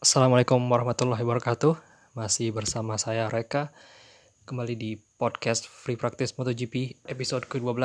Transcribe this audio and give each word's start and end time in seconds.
Assalamualaikum 0.00 0.64
warahmatullahi 0.64 1.20
wabarakatuh. 1.20 1.76
Masih 2.16 2.56
bersama 2.56 2.96
saya 2.96 3.28
Reka 3.28 3.68
kembali 4.48 4.72
di 4.72 4.96
podcast 4.96 5.68
Free 5.68 6.00
Practice 6.00 6.32
MotoGP 6.40 7.04
episode 7.04 7.44
ke-12. 7.44 7.84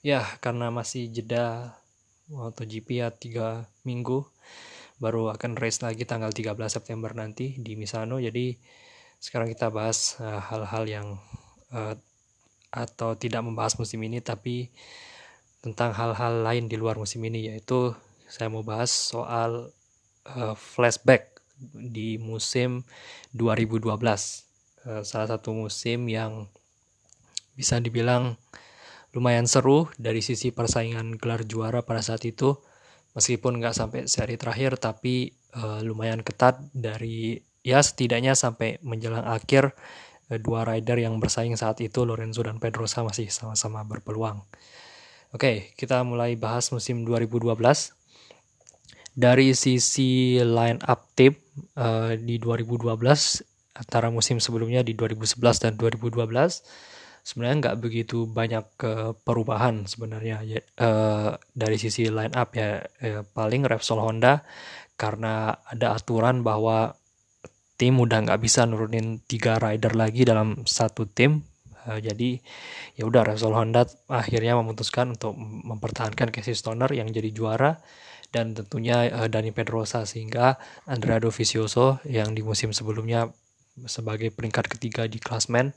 Ya, 0.00 0.24
karena 0.40 0.72
masih 0.72 1.12
jeda 1.12 1.76
MotoGP 2.32 3.04
ya 3.04 3.12
3 3.12 3.68
minggu 3.84 4.24
baru 4.96 5.28
akan 5.36 5.60
race 5.60 5.84
lagi 5.84 6.08
tanggal 6.08 6.32
13 6.32 6.56
September 6.72 7.12
nanti 7.12 7.60
di 7.60 7.76
Misano. 7.76 8.16
Jadi 8.16 8.56
sekarang 9.20 9.52
kita 9.52 9.68
bahas 9.68 10.16
eh, 10.24 10.40
hal-hal 10.48 10.84
uh, 10.88 10.88
yang 10.88 11.06
uh, 11.76 11.92
atau 12.72 13.12
tidak 13.20 13.44
membahas 13.44 13.76
musim 13.76 14.00
ini 14.00 14.24
tapi 14.24 14.72
tentang 15.60 15.92
hal-hal 15.92 16.48
lain 16.48 16.64
di 16.64 16.80
luar 16.80 16.96
musim 16.96 17.20
ini 17.28 17.52
yaitu 17.52 17.92
saya 18.24 18.48
mau 18.48 18.64
bahas 18.64 18.88
soal 18.88 19.68
uh, 20.32 20.56
flashback 20.56 21.31
di 21.70 22.18
musim 22.18 22.82
2012 23.34 23.86
uh, 24.86 25.02
salah 25.06 25.28
satu 25.30 25.54
musim 25.54 26.10
yang 26.10 26.50
bisa 27.54 27.78
dibilang 27.78 28.40
lumayan 29.12 29.44
seru 29.44 29.92
dari 30.00 30.24
sisi 30.24 30.50
persaingan 30.50 31.20
gelar 31.20 31.44
juara 31.44 31.84
pada 31.84 32.00
saat 32.00 32.24
itu. 32.24 32.56
Meskipun 33.12 33.60
nggak 33.60 33.76
sampai 33.76 34.00
seri 34.08 34.40
terakhir 34.40 34.80
tapi 34.80 35.36
uh, 35.52 35.84
lumayan 35.84 36.24
ketat 36.24 36.64
dari 36.72 37.44
ya 37.60 37.84
setidaknya 37.84 38.32
sampai 38.32 38.80
menjelang 38.80 39.28
akhir 39.28 39.76
uh, 40.32 40.38
dua 40.40 40.64
rider 40.64 40.96
yang 40.96 41.20
bersaing 41.20 41.52
saat 41.60 41.84
itu 41.84 42.08
Lorenzo 42.08 42.40
dan 42.40 42.56
Pedrosa 42.56 43.04
masih 43.04 43.28
sama-sama 43.28 43.84
berpeluang. 43.84 44.40
Oke, 45.32 45.72
kita 45.76 46.00
mulai 46.04 46.36
bahas 46.36 46.72
musim 46.72 47.04
2012 47.04 47.52
dari 49.12 49.52
sisi 49.52 50.40
line 50.40 50.80
up 50.88 51.12
tim 51.12 51.36
uh, 51.76 52.16
di 52.16 52.40
2012 52.40 52.96
antara 53.72 54.12
musim 54.12 54.40
sebelumnya 54.40 54.84
di 54.84 54.92
2011 54.92 55.64
dan 55.68 55.72
2012 55.76 56.24
sebenarnya 57.22 57.56
nggak 57.62 57.78
begitu 57.78 58.26
banyak 58.26 58.66
uh, 58.82 59.14
perubahan 59.22 59.86
sebenarnya. 59.86 60.42
Ya, 60.42 60.60
uh, 60.82 61.38
dari 61.54 61.78
sisi 61.78 62.10
line 62.10 62.34
up 62.34 62.52
ya 62.52 62.82
uh, 62.82 63.22
paling 63.32 63.62
Repsol 63.64 64.02
Honda 64.02 64.42
karena 64.98 65.54
ada 65.64 65.96
aturan 65.96 66.42
bahwa 66.42 66.98
tim 67.78 67.98
udah 67.98 68.26
nggak 68.26 68.42
bisa 68.42 68.66
nurunin 68.66 69.22
tiga 69.24 69.56
rider 69.62 69.94
lagi 69.94 70.26
dalam 70.26 70.66
satu 70.66 71.06
tim. 71.06 71.46
Uh, 71.86 72.02
jadi 72.02 72.42
ya 72.98 73.06
udah 73.06 73.22
Repsol 73.22 73.54
Honda 73.54 73.86
akhirnya 74.10 74.58
memutuskan 74.58 75.14
untuk 75.14 75.38
mempertahankan 75.38 76.34
Casey 76.34 76.58
Stoner 76.58 76.90
yang 76.90 77.06
jadi 77.10 77.30
juara 77.30 77.78
dan 78.32 78.56
tentunya 78.56 79.12
uh, 79.12 79.28
Dani 79.28 79.52
Pedrosa 79.52 80.08
sehingga 80.08 80.56
Andrea 80.88 81.20
Dovizioso 81.20 82.00
yang 82.08 82.32
di 82.32 82.40
musim 82.40 82.72
sebelumnya 82.72 83.28
sebagai 83.84 84.32
peringkat 84.32 84.72
ketiga 84.72 85.04
di 85.04 85.20
klasmen 85.20 85.76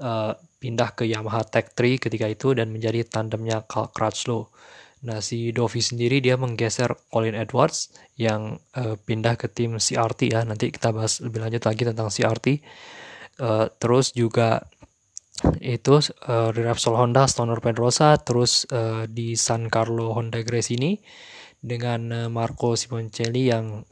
uh, 0.00 0.32
pindah 0.60 0.96
ke 0.96 1.04
Yamaha 1.04 1.44
Tech 1.44 1.76
3 1.76 2.00
ketika 2.00 2.26
itu 2.28 2.56
dan 2.56 2.72
menjadi 2.72 3.04
tandemnya 3.04 3.64
Carl 3.68 3.92
Crutchlow. 3.92 4.48
Nah 5.02 5.18
si 5.18 5.50
Dovi 5.50 5.82
sendiri 5.82 6.22
dia 6.22 6.38
menggeser 6.38 6.94
Colin 7.10 7.34
Edwards 7.34 7.90
yang 8.14 8.62
uh, 8.78 8.94
pindah 8.94 9.34
ke 9.34 9.50
tim 9.50 9.76
CRT 9.76 10.30
ya 10.30 10.46
nanti 10.46 10.70
kita 10.70 10.94
bahas 10.94 11.18
lebih 11.20 11.42
lanjut 11.42 11.62
lagi 11.66 11.82
tentang 11.82 12.08
CRT. 12.08 12.46
Uh, 13.42 13.66
terus 13.80 14.14
juga 14.14 14.62
itu 15.58 15.98
uh, 15.98 16.54
Repsol 16.54 16.94
Honda 16.94 17.26
Stoner 17.26 17.58
Pedrosa 17.58 18.14
terus 18.20 18.62
uh, 18.70 19.08
di 19.10 19.34
San 19.34 19.66
Carlo 19.66 20.14
Honda 20.14 20.38
Gresini 20.46 20.94
dengan 21.62 22.00
uh, 22.10 22.28
Marco 22.28 22.74
Simoncelli 22.74 23.48
yang 23.48 23.86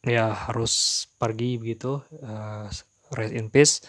ya 0.00 0.32
harus 0.32 1.04
pergi 1.20 1.60
begitu 1.60 2.00
uh, 2.24 2.66
rest 3.12 3.32
in 3.36 3.52
peace. 3.52 3.84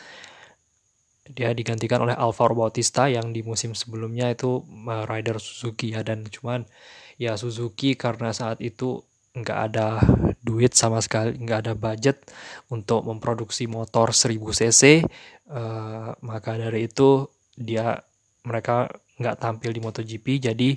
Dia 1.32 1.56
digantikan 1.56 2.04
oleh 2.04 2.12
Alvaro 2.12 2.52
Bautista 2.52 3.08
yang 3.08 3.32
di 3.32 3.40
musim 3.40 3.72
sebelumnya 3.72 4.28
itu 4.28 4.60
uh, 4.62 5.08
rider 5.08 5.40
Suzuki 5.40 5.96
ya. 5.96 6.04
Dan 6.04 6.28
cuman 6.28 6.68
ya 7.16 7.40
Suzuki 7.40 7.96
karena 7.96 8.36
saat 8.36 8.60
itu 8.60 9.00
nggak 9.32 9.60
ada 9.72 10.04
duit 10.44 10.76
sama 10.76 11.00
sekali 11.00 11.40
nggak 11.40 11.60
ada 11.64 11.74
budget 11.78 12.28
untuk 12.68 13.08
memproduksi 13.08 13.64
motor 13.64 14.12
1000 14.12 14.36
cc 14.44 15.08
uh, 15.48 16.12
maka 16.20 16.60
dari 16.60 16.92
itu 16.92 17.32
dia 17.56 18.04
mereka 18.46 18.90
nggak 19.22 19.38
tampil 19.38 19.72
di 19.74 19.82
MotoGP 19.82 20.52
jadi 20.52 20.70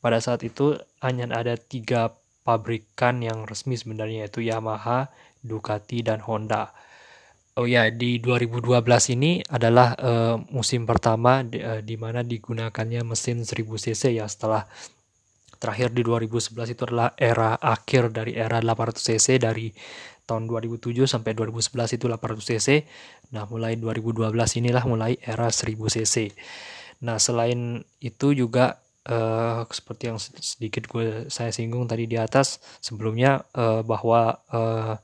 pada 0.00 0.18
saat 0.24 0.40
itu 0.46 0.76
hanya 1.04 1.28
ada 1.30 1.56
tiga 1.60 2.16
pabrikan 2.40 3.20
yang 3.20 3.44
resmi 3.44 3.76
sebenarnya 3.76 4.26
yaitu 4.26 4.40
Yamaha, 4.40 5.12
Ducati 5.44 6.00
dan 6.00 6.24
Honda. 6.24 6.72
Oh 7.60 7.68
ya 7.68 7.92
di 7.92 8.16
2012 8.22 8.72
ini 9.20 9.44
adalah 9.52 9.92
uh, 10.00 10.40
musim 10.48 10.88
pertama 10.88 11.44
di, 11.44 11.60
uh, 11.60 11.84
di 11.84 12.00
mana 12.00 12.24
digunakannya 12.24 13.04
mesin 13.04 13.44
1000 13.44 13.68
cc 13.68 14.16
ya 14.16 14.24
setelah 14.24 14.64
terakhir 15.60 15.92
di 15.92 16.00
2011 16.00 16.72
itu 16.72 16.82
adalah 16.88 17.12
era 17.20 17.60
akhir 17.60 18.16
dari 18.16 18.32
era 18.32 18.64
800 18.64 18.96
cc 18.96 19.26
dari 19.44 19.68
tahun 20.24 20.46
2007 20.46 21.10
sampai 21.10 21.34
2011 21.34 21.98
itu 21.98 22.06
800 22.06 22.48
cc. 22.54 22.68
Nah, 23.34 23.50
mulai 23.50 23.74
2012 23.74 24.30
inilah 24.62 24.86
mulai 24.86 25.18
era 25.18 25.50
1000 25.50 25.74
cc. 25.90 26.30
Nah, 27.00 27.16
selain 27.16 27.80
itu 28.00 28.36
juga 28.36 28.80
uh, 29.08 29.64
seperti 29.68 30.02
yang 30.12 30.18
sedikit 30.20 30.84
gue 30.90 31.32
saya 31.32 31.48
singgung 31.54 31.88
tadi 31.88 32.04
di 32.04 32.20
atas 32.20 32.60
sebelumnya 32.84 33.44
uh, 33.56 33.80
bahwa 33.80 34.40
uh, 34.52 34.94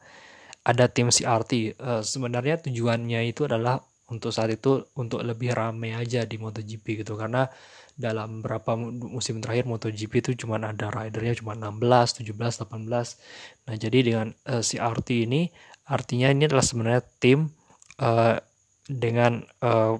ada 0.66 0.84
tim 0.90 1.08
CRT. 1.08 1.78
Uh, 1.78 2.02
sebenarnya 2.04 2.60
tujuannya 2.60 3.30
itu 3.30 3.48
adalah 3.48 3.80
untuk 4.06 4.30
saat 4.30 4.54
itu 4.54 4.86
untuk 4.94 5.22
lebih 5.22 5.50
ramai 5.50 5.96
aja 5.96 6.22
di 6.22 6.38
MotoGP 6.38 7.02
gitu 7.02 7.18
karena 7.18 7.50
dalam 7.96 8.44
beberapa 8.44 8.76
musim 9.08 9.40
terakhir 9.40 9.64
MotoGP 9.64 10.12
itu 10.20 10.30
cuma 10.46 10.60
ada 10.60 10.92
ridernya 10.92 11.40
cuma 11.40 11.56
16, 11.56 12.22
17, 12.22 12.36
18. 12.68 13.66
Nah, 13.66 13.74
jadi 13.74 13.98
dengan 14.04 14.28
uh, 14.46 14.62
CRT 14.62 15.26
ini 15.26 15.48
artinya 15.86 16.28
ini 16.28 16.44
adalah 16.44 16.66
sebenarnya 16.66 17.02
tim 17.18 17.50
uh, 18.02 18.36
dengan 18.86 19.42
uh, 19.64 19.96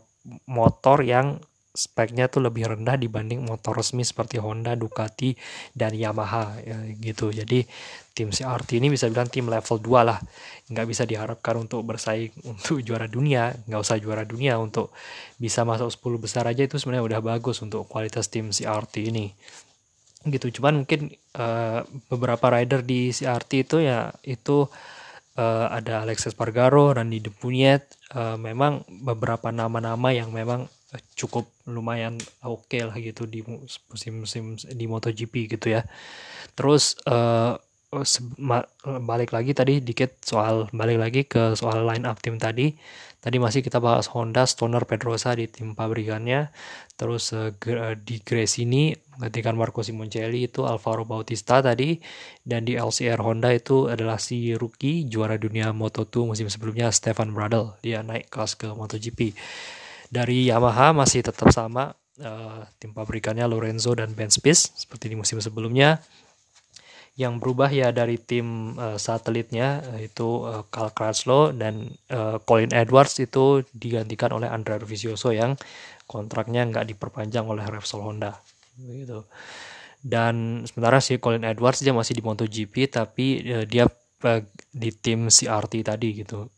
motor 0.51 1.03
yang 1.03 1.39
speknya 1.77 2.27
tuh 2.33 2.43
lebih 2.49 2.73
rendah 2.73 2.97
dibanding 2.97 3.45
motor 3.45 3.77
resmi 3.77 4.03
seperti 4.03 4.41
Honda, 4.41 4.73
Ducati, 4.75 5.37
dan 5.77 5.93
Yamaha 5.93 6.57
ya, 6.65 6.77
gitu. 6.97 7.29
Jadi 7.31 7.63
tim 8.17 8.33
CRT 8.33 8.81
ini 8.81 8.89
bisa 8.89 9.07
bilang 9.13 9.29
tim 9.29 9.47
level 9.47 9.77
2 9.77 10.09
lah. 10.09 10.19
Nggak 10.73 10.87
bisa 10.89 11.05
diharapkan 11.05 11.61
untuk 11.61 11.85
bersaing 11.85 12.33
untuk 12.51 12.81
juara 12.81 13.05
dunia, 13.05 13.53
nggak 13.69 13.81
usah 13.81 14.01
juara 14.01 14.25
dunia 14.25 14.57
untuk 14.57 14.97
bisa 15.37 15.63
masuk 15.69 15.93
10 15.93 16.25
besar 16.25 16.45
aja 16.49 16.65
itu 16.65 16.81
sebenarnya 16.81 17.05
udah 17.05 17.21
bagus 17.21 17.61
untuk 17.61 17.85
kualitas 17.87 18.33
tim 18.33 18.49
CRT 18.49 19.13
ini. 19.13 19.37
Gitu. 20.27 20.59
Cuman 20.59 20.83
mungkin 20.83 21.13
uh, 21.39 21.87
beberapa 22.11 22.51
rider 22.51 22.83
di 22.83 23.15
CRT 23.15 23.69
itu 23.69 23.77
ya 23.85 24.11
itu 24.27 24.67
uh, 25.37 25.67
ada 25.71 26.03
Alexis 26.03 26.35
Pargaro, 26.35 26.97
Randy 26.97 27.21
Depunyet, 27.23 27.87
uh, 28.17 28.35
memang 28.41 28.83
beberapa 28.89 29.53
nama-nama 29.53 30.11
yang 30.11 30.33
memang 30.33 30.67
cukup 31.15 31.49
lumayan 31.69 32.17
oke 32.45 32.69
okay 32.69 32.83
lah 32.87 32.97
gitu 32.99 33.25
di 33.27 33.43
musim-musim 33.45 34.57
di 34.59 34.85
MotoGP 34.89 35.59
gitu 35.59 35.77
ya. 35.77 35.85
Terus 36.57 36.97
uh, 37.07 37.59
balik 39.01 39.31
lagi 39.31 39.55
tadi 39.55 39.79
dikit 39.79 40.21
soal 40.27 40.67
balik 40.75 40.99
lagi 40.99 41.23
ke 41.25 41.55
soal 41.55 41.87
line 41.87 42.05
up 42.05 42.19
tim 42.21 42.37
tadi. 42.37 42.75
Tadi 43.17 43.43
masih 43.43 43.59
kita 43.59 43.83
bahas 43.83 44.07
Honda, 44.15 44.47
Stoner, 44.47 44.87
Pedrosa 44.87 45.35
di 45.35 45.51
tim 45.51 45.75
pabrikannya. 45.75 46.47
Terus 46.95 47.35
uh, 47.35 47.51
di 47.99 48.23
Grace 48.23 48.63
ini 48.63 48.95
menggantikan 49.17 49.59
Marco 49.59 49.83
Simoncelli 49.83 50.47
itu 50.47 50.63
Alvaro 50.63 51.03
Bautista 51.03 51.59
tadi 51.59 51.99
dan 52.47 52.63
di 52.63 52.79
LCR 52.79 53.19
Honda 53.19 53.51
itu 53.51 53.91
adalah 53.91 54.21
si 54.21 54.55
rookie 54.55 55.09
juara 55.11 55.41
dunia 55.41 55.75
Moto2 55.75 56.37
musim 56.37 56.47
sebelumnya 56.47 56.93
Stefan 56.95 57.35
Bradl. 57.35 57.75
Dia 57.83 58.07
naik 58.07 58.31
kelas 58.31 58.55
ke 58.55 58.71
MotoGP. 58.71 59.35
Dari 60.07 60.47
Yamaha 60.49 60.95
masih 60.95 61.27
tetap 61.27 61.51
sama 61.51 61.95
uh, 62.23 62.63
tim 62.79 62.93
pabrikannya 62.95 63.45
Lorenzo 63.49 63.93
dan 63.97 64.13
Ben 64.15 64.31
Spies 64.31 64.73
seperti 64.77 65.13
di 65.13 65.17
musim 65.19 65.43
sebelumnya. 65.43 66.01
Yang 67.17 67.41
berubah 67.41 67.73
ya 67.73 67.97
dari 67.97 68.21
tim 68.21 68.77
uh, 68.77 69.01
satelitnya 69.01 69.81
itu 70.05 70.45
uh, 70.45 70.69
Carl 70.69 70.93
Crutchlow 70.93 71.57
dan 71.57 71.89
uh, 72.13 72.37
Colin 72.45 72.77
Edwards 72.77 73.17
itu 73.17 73.65
digantikan 73.73 74.37
oleh 74.37 74.53
Andrea 74.53 74.77
Dovizioso 74.77 75.33
yang 75.33 75.57
kontraknya 76.05 76.69
nggak 76.69 76.93
diperpanjang 76.93 77.49
oleh 77.49 77.65
Repsol 77.65 78.05
Honda 78.05 78.37
gitu. 78.77 79.25
Dan 80.05 80.69
sementara 80.69 81.01
si 81.01 81.17
Colin 81.17 81.49
Edwards 81.49 81.81
dia 81.81 81.97
masih 81.97 82.21
di 82.21 82.23
MotoGP 82.23 82.75
tapi 82.93 83.41
uh, 83.49 83.65
dia 83.65 83.89
uh, 83.89 84.41
di 84.77 84.91
tim 84.93 85.33
CRT 85.33 85.89
tadi 85.89 86.21
gitu 86.21 86.53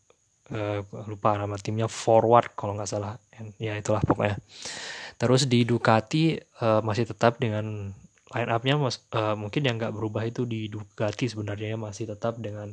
uh, 0.53 0.81
lupa 1.09 1.37
nama 1.37 1.55
timnya 1.57 1.89
forward 1.89 2.53
kalau 2.53 2.77
nggak 2.77 2.89
salah. 2.89 3.17
Ya 3.57 3.77
itulah 3.79 4.03
pokoknya. 4.03 4.37
Terus 5.19 5.47
di 5.51 5.67
Ducati 5.67 6.39
uh, 6.63 6.79
masih 6.79 7.07
tetap 7.07 7.39
dengan 7.43 7.91
line 8.29 8.51
upnya 8.53 8.77
mas, 8.77 9.01
uh, 9.11 9.33
mungkin 9.33 9.65
yang 9.65 9.81
nggak 9.81 9.91
berubah 9.91 10.23
itu 10.23 10.45
di 10.45 10.69
Ducati 10.69 11.25
sebenarnya 11.25 11.75
masih 11.75 12.07
tetap 12.07 12.37
dengan 12.37 12.71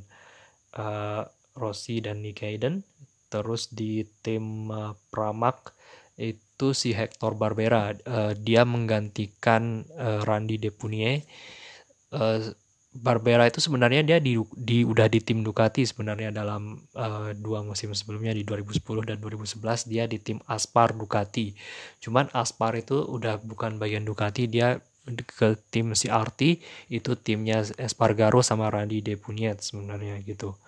uh, 0.76 1.24
Rossi 1.56 2.04
dan 2.04 2.20
Nick 2.20 2.44
Hayden. 2.44 2.84
Terus 3.32 3.72
di 3.72 4.04
tim 4.22 4.70
uh, 4.70 4.94
Pramac 5.10 5.74
itu 6.16 6.70
si 6.76 6.92
Hector 6.92 7.34
Barbera. 7.34 7.92
Uh, 8.04 8.32
dia 8.36 8.62
menggantikan 8.62 9.88
uh, 9.96 10.22
Randy 10.22 10.60
Depunier. 10.60 11.24
Uh, 12.12 12.54
Barbera 12.96 13.44
itu 13.46 13.60
sebenarnya 13.60 14.02
dia 14.02 14.18
di, 14.18 14.40
di 14.56 14.82
udah 14.82 15.06
di 15.06 15.20
tim 15.20 15.44
Ducati 15.44 15.84
sebenarnya 15.84 16.32
dalam 16.32 16.80
uh, 16.96 17.30
dua 17.36 17.60
musim 17.62 17.92
sebelumnya 17.92 18.32
di 18.32 18.42
2010 18.42 18.82
dan 19.04 19.16
2011 19.20 19.92
dia 19.92 20.08
di 20.08 20.16
tim 20.16 20.40
Aspar 20.48 20.96
Ducati. 20.96 21.52
Cuman 22.00 22.32
Aspar 22.32 22.74
itu 22.80 22.98
udah 23.04 23.38
bukan 23.44 23.76
bagian 23.76 24.02
Ducati, 24.02 24.48
dia 24.48 24.80
ke 25.06 25.54
tim 25.70 25.94
CRT 25.94 26.58
itu 26.90 27.10
timnya 27.14 27.62
Espargaro 27.78 28.42
sama 28.42 28.66
Randy 28.66 28.98
Depuniet 29.04 29.62
sebenarnya 29.62 30.18
gitu. 30.26 30.58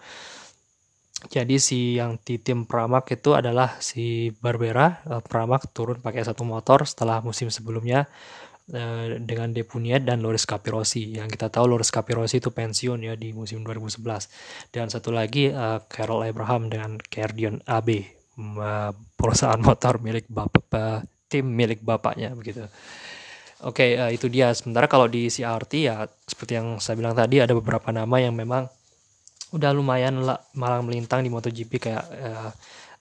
Jadi 1.27 1.59
si 1.59 1.99
yang 1.99 2.15
di 2.23 2.39
tim 2.39 2.63
Pramac 2.63 3.11
itu 3.11 3.35
adalah 3.35 3.75
si 3.83 4.31
Barbera. 4.39 5.03
Uh, 5.03 5.19
Pramac 5.19 5.67
turun 5.75 5.99
pakai 5.99 6.23
satu 6.23 6.47
motor 6.47 6.87
setelah 6.87 7.19
musim 7.19 7.51
sebelumnya 7.51 8.07
uh, 8.73 9.19
dengan 9.21 9.53
Depuniet 9.53 10.05
dan 10.05 10.21
Loris 10.21 10.45
Capirossi. 10.45 11.17
Yang 11.17 11.39
kita 11.39 11.53
tahu 11.53 11.71
Loris 11.71 11.93
Capirossi 11.93 12.41
itu 12.41 12.53
pensiun 12.53 13.05
ya 13.05 13.15
di 13.15 13.33
musim 13.37 13.65
2011. 13.65 14.01
Dan 14.73 14.89
satu 14.89 15.13
lagi 15.13 15.51
uh, 15.53 15.83
Carol 15.89 16.25
Abraham 16.25 16.69
dengan 16.69 16.97
Cardion 17.01 17.61
AB, 17.65 17.89
uh, 18.39 18.93
perusahaan 19.17 19.61
motor 19.61 20.01
milik 20.01 20.29
bapak 20.29 21.05
tim 21.29 21.45
milik 21.45 21.85
bapaknya 21.85 22.33
begitu. 22.33 22.65
Oke, 23.67 23.85
okay, 23.85 23.91
uh, 23.99 24.11
itu 24.15 24.31
dia. 24.31 24.55
Sementara 24.55 24.89
kalau 24.89 25.11
di 25.11 25.29
CRT 25.29 25.73
ya 25.85 26.07
seperti 26.25 26.57
yang 26.57 26.79
saya 26.79 26.95
bilang 26.97 27.13
tadi 27.13 27.43
ada 27.43 27.53
beberapa 27.53 27.91
nama 27.93 28.17
yang 28.17 28.33
memang 28.33 28.71
udah 29.53 29.73
lumayan 29.73 30.25
lah 30.25 30.39
malang 30.53 30.85
melintang 30.85 31.25
di 31.25 31.33
MotoGP 31.33 31.73
kayak 31.81 32.05
uh, 32.21 32.51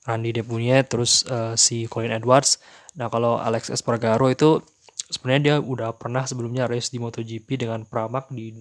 Randy 0.07 0.31
Depunya 0.31 0.79
terus 0.87 1.27
uh, 1.27 1.53
si 1.59 1.85
Colin 1.91 2.15
Edwards. 2.15 2.57
Nah 2.95 3.11
kalau 3.11 3.37
Alex 3.37 3.67
Espargaro 3.69 4.31
itu 4.31 4.63
sebenarnya 5.07 5.42
dia 5.44 5.56
udah 5.63 5.95
pernah 5.95 6.27
sebelumnya 6.27 6.68
race 6.68 6.92
di 6.92 7.00
MotoGP 7.00 7.63
dengan 7.68 7.88
Pramac 7.88 8.27
di 8.31 8.51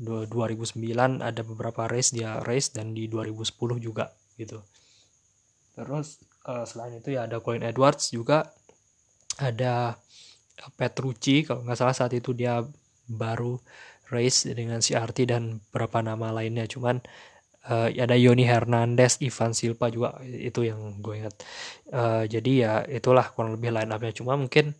2009 0.00 0.74
ada 1.22 1.42
beberapa 1.46 1.86
race 1.86 2.10
dia 2.16 2.42
race 2.42 2.74
dan 2.74 2.96
di 2.96 3.06
2010 3.06 3.78
juga 3.78 4.10
gitu. 4.40 4.58
Terus 5.74 6.18
uh, 6.48 6.66
selain 6.66 6.98
itu 6.98 7.14
ya 7.14 7.30
ada 7.30 7.38
Colin 7.38 7.62
Edwards 7.62 8.10
juga 8.10 8.50
ada 9.38 9.98
Petrucci 10.78 11.42
kalau 11.42 11.66
nggak 11.66 11.78
salah 11.78 11.94
saat 11.94 12.14
itu 12.14 12.30
dia 12.30 12.62
baru 13.10 13.58
race 14.10 14.50
dengan 14.50 14.78
CRT 14.78 15.30
dan 15.30 15.58
beberapa 15.70 15.98
nama 16.00 16.30
lainnya 16.30 16.64
cuman 16.70 17.02
uh, 17.68 17.88
ada 17.90 18.14
Yoni 18.14 18.46
Hernandez, 18.46 19.18
Ivan 19.20 19.52
Silva 19.52 19.90
juga 19.90 20.18
itu 20.24 20.62
yang 20.66 21.02
gue 21.02 21.14
ingat. 21.24 21.34
Uh, 21.90 22.24
jadi 22.26 22.52
ya 22.54 22.72
itulah 22.86 23.26
kurang 23.34 23.58
lebih 23.58 23.74
line 23.74 23.90
upnya 23.90 24.14
cuma 24.14 24.38
mungkin 24.38 24.74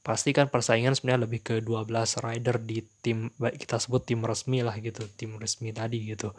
pasti 0.00 0.32
kan 0.32 0.48
persaingan 0.48 0.96
sebenarnya 0.96 1.24
lebih 1.28 1.40
ke 1.44 1.54
12 1.60 2.24
rider 2.24 2.56
di 2.62 2.80
tim 3.04 3.28
kita 3.36 3.76
sebut 3.76 4.02
tim 4.08 4.24
resmi 4.24 4.64
lah 4.64 4.76
gitu, 4.80 5.04
tim 5.18 5.36
resmi 5.36 5.70
tadi 5.74 6.14
gitu. 6.14 6.32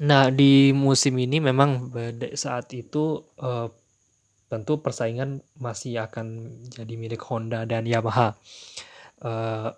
Nah, 0.00 0.32
di 0.32 0.72
musim 0.72 1.20
ini 1.20 1.36
memang 1.38 1.92
saat 2.32 2.72
itu 2.72 3.20
uh, 3.44 3.68
tentu 4.48 4.80
persaingan 4.80 5.44
masih 5.60 6.00
akan 6.00 6.48
jadi 6.72 6.94
milik 6.96 7.20
Honda 7.28 7.68
dan 7.68 7.84
Yamaha. 7.84 8.36
Uh, 9.22 9.70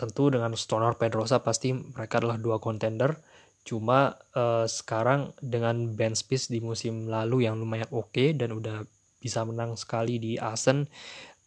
tentu 0.00 0.32
dengan 0.32 0.56
Stoner 0.56 0.96
Pedrosa 0.96 1.44
pasti 1.44 1.76
mereka 1.76 2.24
adalah 2.24 2.40
dua 2.40 2.56
kontender 2.56 3.20
cuma 3.60 4.16
uh, 4.32 4.64
sekarang 4.64 5.36
dengan 5.44 5.92
Ben 5.92 6.16
Spies 6.16 6.48
di 6.48 6.64
musim 6.64 7.04
lalu 7.04 7.44
yang 7.44 7.60
lumayan 7.60 7.84
oke 7.92 8.08
okay 8.08 8.32
dan 8.32 8.56
udah 8.56 8.88
bisa 9.20 9.44
menang 9.44 9.76
sekali 9.76 10.16
di 10.16 10.40
Asen 10.40 10.88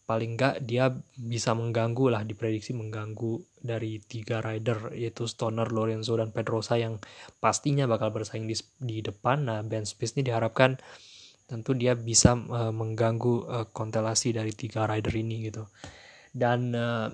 paling 0.04 0.36
enggak 0.36 0.60
dia 0.60 0.92
bisa 1.16 1.56
mengganggu 1.56 2.12
lah 2.12 2.28
diprediksi 2.28 2.76
mengganggu 2.76 3.40
dari 3.64 4.04
tiga 4.04 4.44
rider 4.44 4.92
yaitu 4.92 5.24
Stoner, 5.24 5.72
Lorenzo 5.72 6.20
dan 6.20 6.36
Pedrosa 6.36 6.76
yang 6.76 7.00
pastinya 7.40 7.88
bakal 7.88 8.12
bersaing 8.12 8.44
di, 8.44 8.56
di 8.84 9.00
depan. 9.00 9.48
Nah 9.48 9.64
Ben 9.64 9.88
Spies 9.88 10.20
ini 10.20 10.28
diharapkan 10.28 10.76
tentu 11.48 11.72
dia 11.72 11.96
bisa 11.96 12.36
uh, 12.36 12.76
mengganggu 12.76 13.36
uh, 13.48 13.66
konstelasi 13.72 14.36
dari 14.36 14.52
tiga 14.52 14.84
rider 14.84 15.16
ini 15.16 15.48
gitu. 15.48 15.64
Dan 16.36 16.76
uh, 16.76 17.08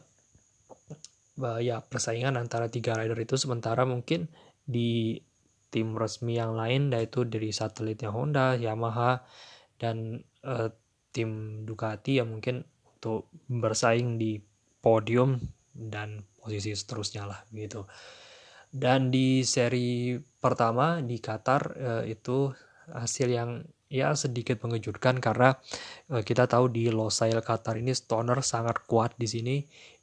uh, 1.46 1.60
ya 1.62 1.86
persaingan 1.86 2.42
antara 2.42 2.74
tiga 2.74 2.98
rider 2.98 3.18
itu 3.22 3.38
sementara 3.38 3.86
mungkin 3.86 4.26
di 4.66 5.22
tim 5.70 5.94
resmi 5.94 6.42
yang 6.42 6.58
lain 6.58 6.90
yaitu 6.90 7.22
dari 7.30 7.54
satelitnya 7.54 8.10
Honda, 8.10 8.58
Yamaha 8.58 9.22
dan 9.78 10.26
uh, 10.42 10.74
tim 11.14 11.62
Ducati 11.66 12.18
yang 12.18 12.34
mungkin 12.34 12.66
untuk 13.00 13.32
bersaing 13.48 14.20
di 14.20 14.36
podium 14.84 15.40
dan 15.72 16.20
posisi 16.36 16.76
seterusnya 16.76 17.24
lah 17.24 17.40
gitu. 17.56 17.88
Dan 18.70 19.08
di 19.08 19.42
seri 19.48 20.20
pertama 20.20 21.00
di 21.00 21.18
Qatar 21.18 21.62
uh, 21.80 22.04
itu 22.04 22.52
hasil 22.92 23.28
yang 23.32 23.64
ya 23.90 24.14
sedikit 24.14 24.62
mengejutkan 24.62 25.18
karena 25.18 25.56
uh, 26.12 26.22
kita 26.22 26.46
tahu 26.46 26.68
di 26.70 26.92
Losail 26.92 27.40
Qatar 27.40 27.80
ini 27.80 27.96
Stoner 27.96 28.44
sangat 28.44 28.84
kuat 28.84 29.16
di 29.16 29.32
sini. 29.32 29.56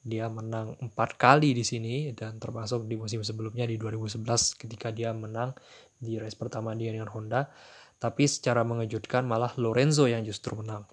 Dia 0.06 0.32
menang 0.32 0.80
empat 0.80 1.20
kali 1.20 1.52
di 1.52 1.66
sini 1.66 2.16
dan 2.16 2.40
termasuk 2.40 2.88
di 2.88 2.96
musim 2.96 3.20
sebelumnya 3.20 3.68
di 3.68 3.76
2011 3.76 4.24
ketika 4.56 4.88
dia 4.88 5.12
menang 5.12 5.52
di 6.00 6.16
race 6.16 6.38
pertama 6.38 6.72
dia 6.72 6.96
dengan 6.96 7.12
Honda. 7.12 7.52
Tapi 8.00 8.24
secara 8.24 8.64
mengejutkan 8.64 9.28
malah 9.28 9.52
Lorenzo 9.60 10.08
yang 10.08 10.24
justru 10.24 10.56
menang 10.56 10.88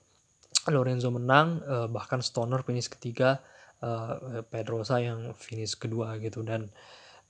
Lorenzo 0.72 1.12
menang 1.12 1.60
uh, 1.66 1.88
bahkan 1.92 2.24
Stoner 2.24 2.64
finish 2.64 2.88
ketiga 2.88 3.44
uh, 3.84 4.44
Pedrosa 4.48 5.04
yang 5.04 5.36
finish 5.36 5.76
kedua 5.76 6.16
gitu. 6.24 6.46
Dan 6.46 6.72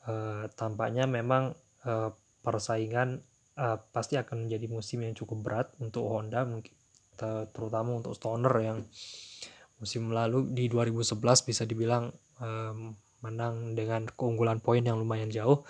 uh, 0.06 0.46
tampaknya 0.54 1.10
memang 1.10 1.58
uh, 1.88 2.10
persaingan 2.44 3.24
uh, 3.58 3.78
pasti 3.90 4.20
akan 4.20 4.46
menjadi 4.46 4.68
musim 4.70 5.02
yang 5.02 5.16
cukup 5.18 5.38
berat 5.42 5.68
untuk 5.82 6.06
Honda 6.06 6.46
mungkin 6.46 6.74
terutama 7.54 7.94
untuk 7.94 8.18
Stoner 8.18 8.52
yang 8.60 8.84
musim 9.78 10.12
lalu 10.12 10.50
di 10.52 10.68
2011 10.68 11.24
bisa 11.48 11.64
dibilang 11.64 12.12
um, 12.42 12.92
menang 13.24 13.74
dengan 13.74 14.06
keunggulan 14.06 14.60
poin 14.60 14.84
yang 14.84 15.00
lumayan 15.00 15.32
jauh 15.32 15.64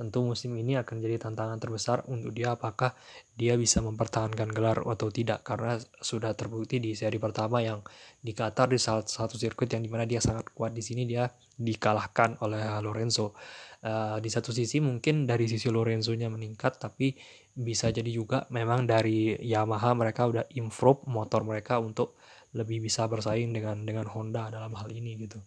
tentu 0.00 0.24
musim 0.24 0.56
ini 0.56 0.80
akan 0.80 0.96
jadi 0.96 1.20
tantangan 1.20 1.60
terbesar 1.60 2.08
untuk 2.08 2.32
dia 2.32 2.56
apakah 2.56 2.96
dia 3.36 3.52
bisa 3.60 3.84
mempertahankan 3.84 4.48
gelar 4.48 4.80
atau 4.80 5.12
tidak 5.12 5.44
karena 5.44 5.76
sudah 6.00 6.32
terbukti 6.32 6.80
di 6.80 6.96
seri 6.96 7.20
pertama 7.20 7.60
yang 7.60 7.84
di 8.16 8.32
Qatar 8.32 8.72
di 8.72 8.80
salah 8.80 9.04
satu 9.04 9.36
sirkuit 9.36 9.68
yang 9.68 9.84
di 9.84 9.92
mana 9.92 10.08
dia 10.08 10.24
sangat 10.24 10.56
kuat 10.56 10.72
di 10.72 10.80
sini 10.80 11.04
dia 11.04 11.28
dikalahkan 11.60 12.40
oleh 12.40 12.64
Lorenzo 12.80 13.36
Uh, 13.80 14.20
di 14.20 14.28
satu 14.28 14.52
sisi 14.52 14.76
mungkin 14.76 15.24
dari 15.24 15.48
sisi 15.48 15.72
Lorenzo-nya 15.72 16.28
meningkat 16.28 16.76
tapi 16.76 17.16
bisa 17.56 17.88
jadi 17.88 18.12
juga 18.12 18.44
memang 18.52 18.84
dari 18.84 19.40
Yamaha 19.40 19.96
mereka 19.96 20.28
udah 20.28 20.44
improve 20.52 21.08
motor 21.08 21.48
mereka 21.48 21.80
untuk 21.80 22.20
lebih 22.52 22.84
bisa 22.84 23.08
bersaing 23.08 23.56
dengan 23.56 23.80
dengan 23.88 24.04
Honda 24.04 24.52
dalam 24.52 24.76
hal 24.76 24.92
ini 24.92 25.24
gitu. 25.24 25.40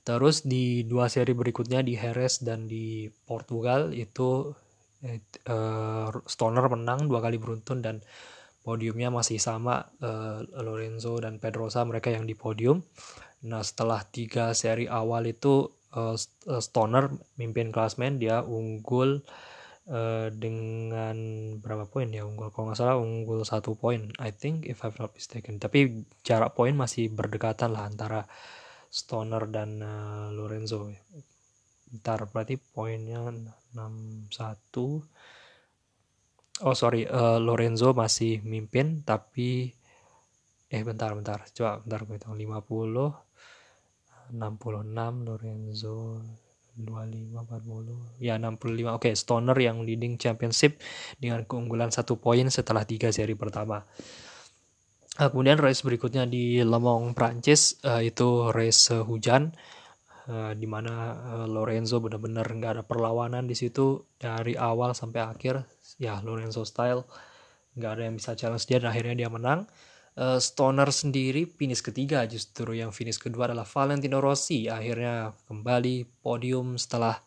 Terus 0.00 0.48
di 0.48 0.88
dua 0.88 1.12
seri 1.12 1.36
berikutnya 1.36 1.84
di 1.84 1.92
Jerez 1.92 2.40
dan 2.40 2.64
di 2.64 3.06
Portugal 3.08 3.92
itu 3.92 4.48
uh, 5.48 6.08
Stoner 6.24 6.66
menang 6.72 7.08
dua 7.08 7.20
kali 7.20 7.36
beruntun 7.36 7.84
dan 7.84 8.00
podiumnya 8.60 9.08
masih 9.08 9.40
sama 9.40 9.88
uh, 10.04 10.44
Lorenzo 10.60 11.16
dan 11.20 11.40
Pedrosa 11.40 11.84
mereka 11.84 12.12
yang 12.12 12.24
di 12.28 12.36
podium. 12.36 12.84
Nah 13.44 13.64
setelah 13.64 14.04
tiga 14.04 14.52
seri 14.52 14.84
awal 14.88 15.28
itu 15.28 15.68
uh, 15.96 16.16
Stoner 16.60 17.08
mimpin 17.40 17.72
klasmen 17.72 18.20
dia 18.20 18.44
unggul 18.44 19.24
uh, 19.88 20.28
dengan 20.32 21.16
berapa 21.58 21.88
poin 21.88 22.12
ya 22.12 22.28
unggul 22.28 22.52
kalau 22.52 22.70
nggak 22.70 22.78
salah 22.78 22.96
unggul 23.00 23.42
satu 23.42 23.74
poin 23.76 24.12
I 24.20 24.30
think 24.30 24.68
if 24.68 24.84
I'm 24.84 24.94
not 25.00 25.16
mistaken 25.16 25.56
tapi 25.56 26.04
jarak 26.20 26.52
poin 26.52 26.76
masih 26.76 27.08
berdekatan 27.08 27.72
lah 27.72 27.88
antara 27.88 28.28
Stoner 28.90 29.46
dan 29.46 29.78
uh, 29.78 30.34
Lorenzo. 30.34 30.90
Ntar 31.94 32.26
berarti 32.26 32.58
poinnya 32.58 33.30
61 33.30 35.06
oh 36.60 36.76
sorry 36.76 37.08
uh, 37.08 37.38
Lorenzo 37.40 37.94
masih 37.96 38.42
mimpin 38.42 39.06
tapi 39.06 39.70
eh 40.70 40.82
bentar 40.82 41.14
bentar. 41.14 41.46
Coba 41.54 41.78
bentar 41.82 42.02
gue 42.02 42.18
hitung. 42.18 42.34
50 42.34 43.30
66 44.34 45.26
Lorenzo 45.26 46.22
25 46.78 47.34
40 47.34 48.22
ya 48.22 48.38
65 48.38 48.46
oke 48.46 49.02
okay, 49.02 49.14
Stoner 49.18 49.58
yang 49.58 49.82
leading 49.82 50.16
championship 50.16 50.78
dengan 51.18 51.42
keunggulan 51.44 51.90
satu 51.90 52.16
poin 52.16 52.46
setelah 52.48 52.86
tiga 52.86 53.10
seri 53.10 53.34
pertama 53.34 53.82
uh, 55.18 55.28
kemudian 55.32 55.58
race 55.58 55.82
berikutnya 55.82 56.28
di 56.28 56.62
Le 56.62 56.78
Mans 56.78 57.16
Prancis. 57.16 57.80
Uh, 57.82 58.04
itu 58.04 58.52
race 58.54 58.94
uh, 58.94 59.02
hujan 59.02 59.50
uh, 60.30 60.52
di 60.54 60.68
mana 60.70 61.16
uh, 61.34 61.46
Lorenzo 61.50 61.98
benar-benar 61.98 62.46
nggak 62.46 62.72
ada 62.78 62.84
perlawanan 62.86 63.50
di 63.50 63.56
situ 63.58 64.06
dari 64.20 64.54
awal 64.54 64.94
sampai 64.94 65.20
akhir. 65.24 65.66
Ya 65.98 66.22
Lorenzo 66.22 66.62
style 66.62 67.02
nggak 67.74 67.90
ada 67.90 68.02
yang 68.06 68.14
bisa 68.18 68.38
challenge 68.38 68.66
dia 68.70 68.78
dan 68.78 68.94
akhirnya 68.94 69.26
dia 69.26 69.30
menang. 69.32 69.66
Uh, 70.14 70.38
Stoner 70.38 70.90
sendiri 70.92 71.48
finish 71.48 71.82
ketiga. 71.82 72.22
Justru 72.28 72.78
yang 72.78 72.94
finish 72.94 73.18
kedua 73.18 73.50
adalah 73.50 73.66
Valentino 73.66 74.22
Rossi. 74.22 74.70
Akhirnya 74.70 75.34
kembali 75.50 76.22
podium 76.22 76.78
setelah 76.78 77.18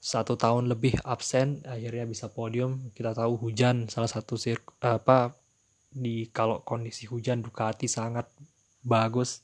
satu 0.00 0.32
tahun 0.40 0.72
lebih 0.72 0.96
absen 1.04 1.60
akhirnya 1.68 2.08
bisa 2.08 2.32
podium. 2.32 2.90
Kita 2.96 3.12
tahu 3.12 3.36
hujan 3.36 3.86
salah 3.92 4.08
satu 4.08 4.40
sir 4.40 4.56
apa 4.80 5.39
di 5.90 6.30
kalau 6.30 6.62
kondisi 6.62 7.10
hujan 7.10 7.42
Ducati 7.42 7.90
sangat 7.90 8.30
bagus. 8.86 9.42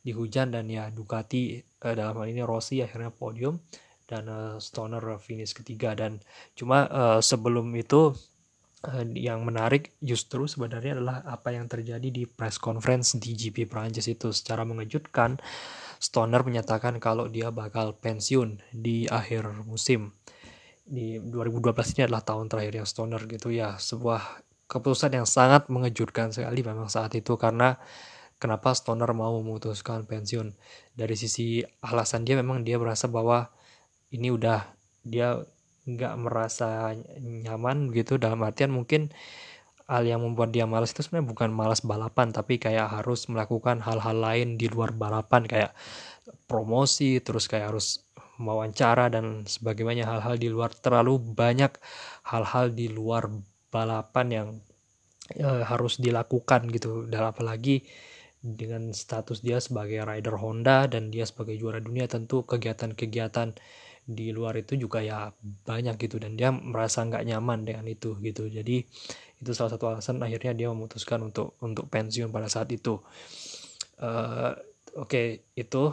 Di 0.00 0.16
hujan 0.16 0.54
dan 0.56 0.64
ya 0.70 0.88
Ducati 0.88 1.60
uh, 1.60 1.92
dalam 1.92 2.16
hal 2.16 2.32
ini 2.32 2.40
Rossi 2.40 2.80
akhirnya 2.80 3.12
podium 3.12 3.60
dan 4.08 4.24
uh, 4.30 4.56
Stoner 4.56 5.02
finish 5.20 5.52
ketiga. 5.52 5.92
Dan 5.92 6.16
cuma 6.56 6.88
uh, 6.88 7.20
sebelum 7.20 7.68
itu 7.76 8.16
uh, 8.88 9.04
yang 9.12 9.44
menarik 9.44 9.92
justru 10.00 10.48
sebenarnya 10.48 10.96
adalah 10.96 11.20
apa 11.28 11.52
yang 11.52 11.68
terjadi 11.68 12.08
di 12.08 12.24
press 12.24 12.56
conference 12.56 13.20
di 13.20 13.36
GP 13.36 13.68
Prancis 13.68 14.08
itu. 14.08 14.32
Secara 14.32 14.64
mengejutkan 14.64 15.36
Stoner 16.00 16.40
menyatakan 16.40 16.96
kalau 16.96 17.28
dia 17.28 17.52
bakal 17.52 17.92
pensiun 17.92 18.56
di 18.72 19.04
akhir 19.04 19.68
musim. 19.68 20.16
Di 20.90 21.20
2012 21.22 21.70
ini 21.94 22.02
adalah 22.08 22.24
tahun 22.24 22.48
terakhir 22.48 22.82
yang 22.82 22.88
Stoner 22.88 23.22
gitu 23.28 23.52
ya. 23.52 23.76
Sebuah 23.76 24.49
keputusan 24.70 25.18
yang 25.18 25.26
sangat 25.26 25.66
mengejutkan 25.66 26.30
sekali 26.30 26.62
memang 26.62 26.86
saat 26.86 27.10
itu 27.18 27.34
karena 27.34 27.74
kenapa 28.38 28.70
Stoner 28.72 29.10
mau 29.10 29.34
memutuskan 29.42 30.06
pensiun. 30.06 30.54
Dari 30.94 31.14
sisi 31.18 31.66
alasan 31.82 32.22
dia 32.22 32.38
memang 32.38 32.62
dia 32.62 32.78
merasa 32.78 33.10
bahwa 33.10 33.50
ini 34.14 34.30
udah 34.30 34.70
dia 35.02 35.42
nggak 35.90 36.14
merasa 36.22 36.94
nyaman 37.18 37.90
gitu 37.90 38.14
dalam 38.20 38.46
artian 38.46 38.70
mungkin 38.70 39.10
hal 39.90 40.06
yang 40.06 40.22
membuat 40.22 40.54
dia 40.54 40.70
malas 40.70 40.94
itu 40.94 41.02
sebenarnya 41.02 41.26
bukan 41.34 41.50
malas 41.50 41.82
balapan 41.82 42.30
tapi 42.30 42.62
kayak 42.62 43.00
harus 43.00 43.26
melakukan 43.26 43.82
hal-hal 43.82 44.14
lain 44.14 44.54
di 44.54 44.70
luar 44.70 44.94
balapan 44.94 45.42
kayak 45.50 45.74
promosi 46.46 47.18
terus 47.18 47.50
kayak 47.50 47.74
harus 47.74 48.06
wawancara 48.40 49.12
dan 49.12 49.44
sebagainya 49.44 50.08
hal-hal 50.08 50.40
di 50.40 50.48
luar. 50.48 50.72
Terlalu 50.72 51.20
banyak 51.36 51.76
hal-hal 52.24 52.72
di 52.72 52.88
luar 52.88 53.28
balapan 53.70 54.26
yang 54.30 54.48
e, 55.34 55.48
harus 55.64 55.98
dilakukan 55.98 56.68
gitu. 56.70 57.06
Dan 57.06 57.22
apalagi 57.30 57.86
dengan 58.40 58.90
status 58.90 59.44
dia 59.44 59.60
sebagai 59.60 60.02
rider 60.04 60.36
Honda 60.36 60.88
dan 60.88 61.12
dia 61.12 61.24
sebagai 61.28 61.54
juara 61.56 61.78
dunia 61.78 62.08
tentu 62.08 62.42
kegiatan-kegiatan 62.44 63.52
di 64.10 64.32
luar 64.34 64.58
itu 64.58 64.74
juga 64.74 65.00
ya 65.00 65.30
banyak 65.40 65.96
gitu. 65.96 66.18
Dan 66.18 66.34
dia 66.34 66.50
merasa 66.50 67.06
nggak 67.06 67.24
nyaman 67.24 67.64
dengan 67.64 67.86
itu 67.86 68.18
gitu. 68.20 68.50
Jadi 68.50 68.82
itu 69.40 69.50
salah 69.56 69.72
satu 69.72 69.96
alasan 69.96 70.20
akhirnya 70.20 70.52
dia 70.52 70.68
memutuskan 70.68 71.24
untuk 71.24 71.56
untuk 71.64 71.88
pensiun 71.88 72.28
pada 72.28 72.50
saat 72.52 72.68
itu. 72.74 73.00
Uh, 74.00 74.56
oke 74.96 75.12
okay, 75.12 75.26
itu 75.56 75.92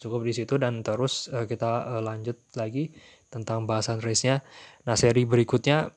cukup 0.00 0.24
di 0.24 0.32
situ 0.32 0.56
dan 0.56 0.80
terus 0.80 1.28
uh, 1.32 1.44
kita 1.44 1.96
uh, 1.96 2.02
lanjut 2.04 2.40
lagi 2.56 2.92
tentang 3.28 3.68
bahasan 3.68 4.00
race-nya. 4.00 4.42
Nah 4.88 4.96
seri 4.96 5.28
berikutnya 5.28 5.92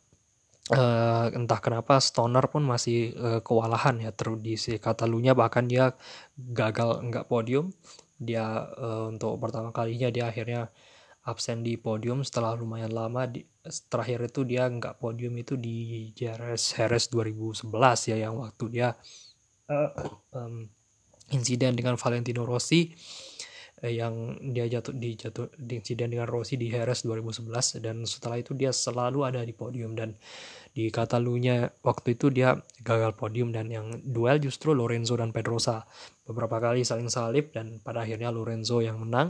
uh, 0.72 1.28
entah 1.36 1.60
kenapa 1.60 2.00
Stoner 2.00 2.46
pun 2.48 2.64
masih 2.64 3.12
uh, 3.20 3.42
kewalahan 3.44 4.00
ya 4.00 4.16
terus 4.16 4.40
di 4.40 4.56
si 4.56 4.80
Katalunya 4.80 5.36
bahkan 5.36 5.68
dia 5.68 5.92
gagal 6.38 7.04
nggak 7.10 7.28
podium. 7.28 7.76
Dia 8.16 8.64
uh, 8.80 9.12
untuk 9.12 9.36
pertama 9.44 9.76
kalinya 9.76 10.08
dia 10.08 10.32
akhirnya 10.32 10.72
absen 11.28 11.64
di 11.64 11.76
podium 11.76 12.24
setelah 12.24 12.56
lumayan 12.56 12.96
lama. 12.96 13.28
Di, 13.28 13.44
terakhir 13.92 14.28
itu 14.28 14.44
dia 14.48 14.68
nggak 14.68 15.00
podium 15.00 15.36
itu 15.40 15.56
di 15.60 16.12
JRS 16.16 16.80
Harris 16.80 17.08
2011 17.12 17.68
ya 18.12 18.18
yang 18.28 18.40
waktu 18.40 18.66
dia 18.72 18.96
uh, 19.68 19.92
um, 20.36 20.68
insiden 21.32 21.76
dengan 21.76 21.96
Valentino 21.96 22.44
Rossi 22.44 22.92
yang 23.92 24.40
dia 24.56 24.64
jatuh 24.70 24.96
di 24.96 25.20
jatuh 25.20 25.52
di 25.60 25.84
insiden 25.84 26.16
dengan 26.16 26.30
Rossi 26.30 26.56
di 26.56 26.72
Jerez 26.72 27.04
2011 27.04 27.84
dan 27.84 28.08
setelah 28.08 28.40
itu 28.40 28.56
dia 28.56 28.72
selalu 28.72 29.28
ada 29.28 29.44
di 29.44 29.52
podium 29.52 29.92
dan 29.92 30.16
di 30.74 30.88
Catalunya 30.90 31.70
waktu 31.84 32.16
itu 32.16 32.32
dia 32.32 32.58
gagal 32.82 33.14
podium 33.20 33.52
dan 33.52 33.68
yang 33.70 34.00
duel 34.02 34.40
justru 34.40 34.74
Lorenzo 34.74 35.14
dan 35.14 35.36
Pedrosa 35.36 35.86
beberapa 36.24 36.58
kali 36.64 36.88
saling 36.88 37.12
salib 37.12 37.52
dan 37.52 37.84
pada 37.84 38.08
akhirnya 38.08 38.32
Lorenzo 38.32 38.80
yang 38.80 39.04
menang 39.04 39.30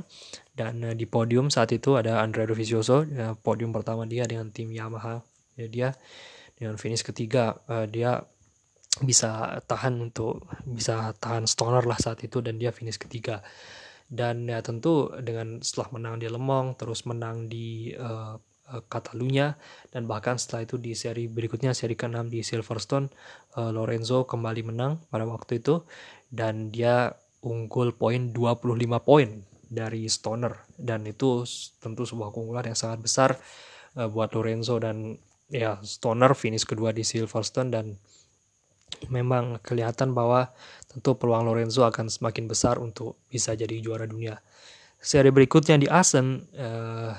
dan 0.54 0.86
uh, 0.86 0.94
di 0.94 1.10
podium 1.10 1.50
saat 1.50 1.74
itu 1.74 1.98
ada 1.98 2.22
Andrea 2.22 2.46
Dovizioso 2.46 3.04
uh, 3.04 3.34
podium 3.42 3.74
pertama 3.74 4.06
dia 4.06 4.30
dengan 4.30 4.54
tim 4.54 4.70
Yamaha. 4.70 5.26
Ya 5.58 5.68
dia 5.70 5.90
dengan 6.58 6.78
finish 6.78 7.02
ketiga 7.02 7.58
uh, 7.66 7.90
dia 7.90 8.22
bisa 9.02 9.58
tahan 9.66 9.98
untuk 9.98 10.46
bisa 10.70 11.18
tahan 11.18 11.50
stoner 11.50 11.82
lah 11.82 11.98
saat 11.98 12.22
itu 12.22 12.46
dan 12.46 12.62
dia 12.62 12.70
finish 12.70 13.02
ketiga 13.02 13.42
dan 14.10 14.48
ya 14.48 14.60
tentu 14.60 15.12
dengan 15.22 15.60
setelah 15.64 16.00
menang 16.00 16.16
di 16.22 16.28
Lemong 16.30 16.76
terus 16.80 17.04
menang 17.08 17.48
di 17.48 17.94
uh, 17.96 18.38
Catalunya 18.90 19.54
dan 19.94 20.08
bahkan 20.10 20.40
setelah 20.40 20.66
itu 20.66 20.82
di 20.82 20.98
seri 20.98 21.30
berikutnya 21.30 21.76
seri 21.76 21.94
ke-6 21.94 22.32
di 22.32 22.42
Silverstone 22.42 23.12
uh, 23.60 23.70
Lorenzo 23.70 24.26
kembali 24.26 24.62
menang 24.66 25.04
pada 25.12 25.28
waktu 25.28 25.62
itu 25.62 25.84
dan 26.34 26.74
dia 26.74 27.14
unggul 27.44 27.92
poin 27.94 28.32
25 28.32 29.04
poin 29.04 29.30
dari 29.74 30.06
Stoner. 30.06 30.54
Dan 30.78 31.10
itu 31.10 31.44
tentu 31.82 32.06
sebuah 32.06 32.30
keunggulan 32.30 32.70
yang 32.70 32.80
sangat 32.80 33.00
besar 33.02 33.30
buat 33.94 34.34
Lorenzo 34.34 34.82
dan 34.82 35.18
ya 35.54 35.78
Stoner 35.86 36.34
finish 36.34 36.66
kedua 36.66 36.94
di 36.94 37.02
Silverstone. 37.02 37.70
Dan 37.74 37.86
memang 39.10 39.60
kelihatan 39.66 40.14
bahwa 40.14 40.54
tentu 40.94 41.18
peluang 41.18 41.50
Lorenzo 41.50 41.82
akan 41.84 42.08
semakin 42.08 42.46
besar 42.46 42.78
untuk 42.78 43.18
bisa 43.34 43.58
jadi 43.58 43.82
juara 43.82 44.06
dunia. 44.06 44.38
Seri 45.02 45.34
berikutnya 45.34 45.82
di 45.82 45.88
Asen, 45.90 46.48
eh, 46.54 47.12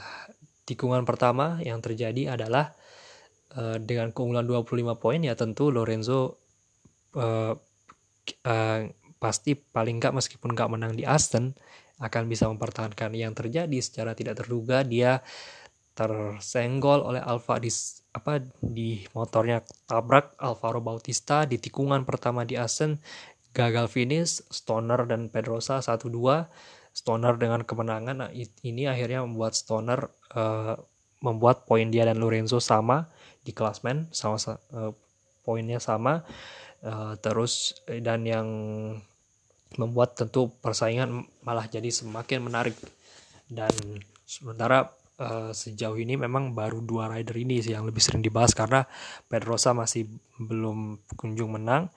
tikungan 0.64 1.04
pertama 1.04 1.61
yang 1.61 1.83
terjadi 1.85 2.38
adalah 2.38 2.73
eh, 3.54 3.76
dengan 3.83 4.11
keunggulan 4.14 4.47
25 4.49 4.97
poin 4.97 5.21
ya 5.21 5.37
tentu 5.37 5.69
Lorenzo 5.69 6.40
eh, 7.19 7.54
eh, 8.47 8.81
pasti 9.21 9.57
paling 9.57 10.00
nggak 10.00 10.14
meskipun 10.16 10.52
nggak 10.52 10.71
menang 10.73 10.93
di 10.97 11.04
Aston 11.04 11.52
akan 12.02 12.23
bisa 12.26 12.50
mempertahankan 12.50 13.14
yang 13.14 13.33
terjadi 13.33 13.78
secara 13.78 14.12
tidak 14.19 14.43
terduga 14.43 14.83
dia 14.83 15.23
tersenggol 15.95 17.07
oleh 17.07 17.23
Alfa 17.23 17.62
di 17.62 17.71
apa 18.14 18.43
di 18.59 19.07
motornya 19.14 19.62
tabrak 19.87 20.35
Alvaro 20.43 20.83
Bautista 20.83 21.47
di 21.47 21.62
tikungan 21.62 22.02
pertama 22.02 22.43
di 22.43 22.59
Asen 22.59 22.99
gagal 23.54 23.87
finish 23.87 24.42
Stoner 24.50 25.06
dan 25.06 25.30
Pedrosa 25.30 25.78
1-2 25.78 26.11
Stoner 26.94 27.34
dengan 27.38 27.62
kemenangan. 27.62 28.16
Nah, 28.26 28.30
ini 28.62 28.90
akhirnya 28.90 29.23
membuat 29.23 29.54
Stoner 29.54 30.11
uh, 30.34 30.75
membuat 31.23 31.64
poin 31.64 31.88
dia 31.88 32.04
dan 32.04 32.20
Lorenzo 32.20 32.61
sama 32.61 33.08
di 33.46 33.54
klasmen 33.54 34.11
sama 34.11 34.37
uh, 34.75 34.92
poinnya 35.46 35.78
sama. 35.78 36.26
Uh, 36.84 37.16
terus 37.16 37.80
dan 37.88 38.28
yang 38.28 38.46
membuat 39.80 40.14
tentu 40.14 40.52
persaingan 40.61 41.25
malah 41.42 41.66
jadi 41.70 41.88
semakin 41.88 42.44
menarik. 42.44 42.76
Dan 43.50 43.73
sementara 44.23 44.90
uh, 45.18 45.50
sejauh 45.50 45.99
ini 45.99 46.14
memang 46.14 46.54
baru 46.54 46.78
dua 46.82 47.11
rider 47.11 47.34
ini 47.38 47.58
sih 47.58 47.75
yang 47.75 47.87
lebih 47.87 48.02
sering 48.02 48.23
dibahas 48.23 48.54
karena 48.54 48.87
Pedrosa 49.26 49.75
masih 49.75 50.06
belum 50.38 50.99
kunjung 51.18 51.54
menang 51.58 51.90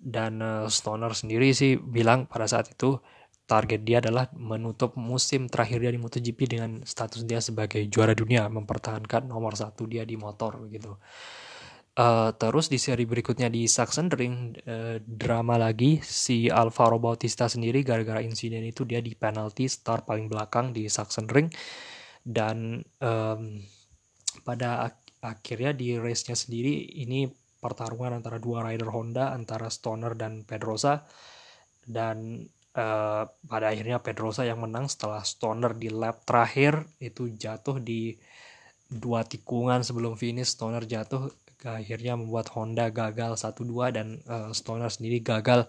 dan 0.00 0.40
uh, 0.40 0.66
Stoner 0.66 1.12
sendiri 1.12 1.52
sih 1.52 1.76
bilang 1.76 2.24
pada 2.24 2.48
saat 2.48 2.72
itu 2.72 2.96
target 3.44 3.82
dia 3.84 3.98
adalah 4.00 4.30
menutup 4.32 4.94
musim 4.94 5.50
terakhir 5.50 5.82
dia 5.84 5.92
di 5.92 6.00
MotoGP 6.00 6.38
dengan 6.46 6.70
status 6.86 7.26
dia 7.26 7.42
sebagai 7.42 7.82
juara 7.90 8.14
dunia 8.16 8.46
mempertahankan 8.46 9.26
nomor 9.26 9.58
satu 9.58 9.84
dia 9.90 10.06
di 10.06 10.14
motor 10.14 10.70
gitu. 10.70 10.96
Uh, 11.90 12.30
terus 12.38 12.70
di 12.70 12.78
seri 12.78 13.02
berikutnya 13.02 13.50
di 13.50 13.66
Sachsenring 13.66 14.54
uh, 14.62 14.96
drama 15.02 15.58
lagi 15.58 15.98
si 16.00 16.46
Alvaro 16.46 17.02
Bautista 17.02 17.50
sendiri 17.50 17.82
gara-gara 17.82 18.22
insiden 18.22 18.62
itu 18.62 18.86
dia 18.86 19.02
di 19.02 19.12
penalti 19.18 19.66
start 19.66 20.06
paling 20.06 20.30
belakang 20.30 20.70
di 20.70 20.86
Sachsenring 20.86 21.50
dan 22.22 22.86
um, 23.02 23.58
pada 24.46 24.86
ak 24.86 24.96
akhirnya 25.20 25.76
di 25.76 26.00
race-nya 26.00 26.32
sendiri 26.32 26.80
ini 26.96 27.28
pertarungan 27.60 28.16
antara 28.16 28.40
dua 28.40 28.64
rider 28.64 28.88
Honda 28.88 29.36
antara 29.36 29.68
Stoner 29.68 30.16
dan 30.16 30.42
Pedrosa. 30.48 31.04
Dan 31.84 32.44
uh, 32.74 33.24
pada 33.28 33.66
akhirnya 33.70 34.00
Pedrosa 34.00 34.42
yang 34.42 34.64
menang 34.64 34.88
setelah 34.88 35.22
Stoner 35.22 35.76
di 35.76 35.92
lap 35.92 36.24
terakhir 36.24 36.88
itu 36.98 37.30
jatuh 37.30 37.78
di 37.78 38.16
dua 38.90 39.22
tikungan 39.22 39.84
sebelum 39.86 40.18
finish. 40.18 40.56
Stoner 40.56 40.82
jatuh 40.88 41.30
akhirnya 41.60 42.16
membuat 42.16 42.48
Honda 42.56 42.88
gagal 42.88 43.36
1-2 43.36 43.92
dan 43.92 44.16
uh, 44.24 44.48
Stoner 44.56 44.88
sendiri 44.88 45.20
gagal 45.20 45.68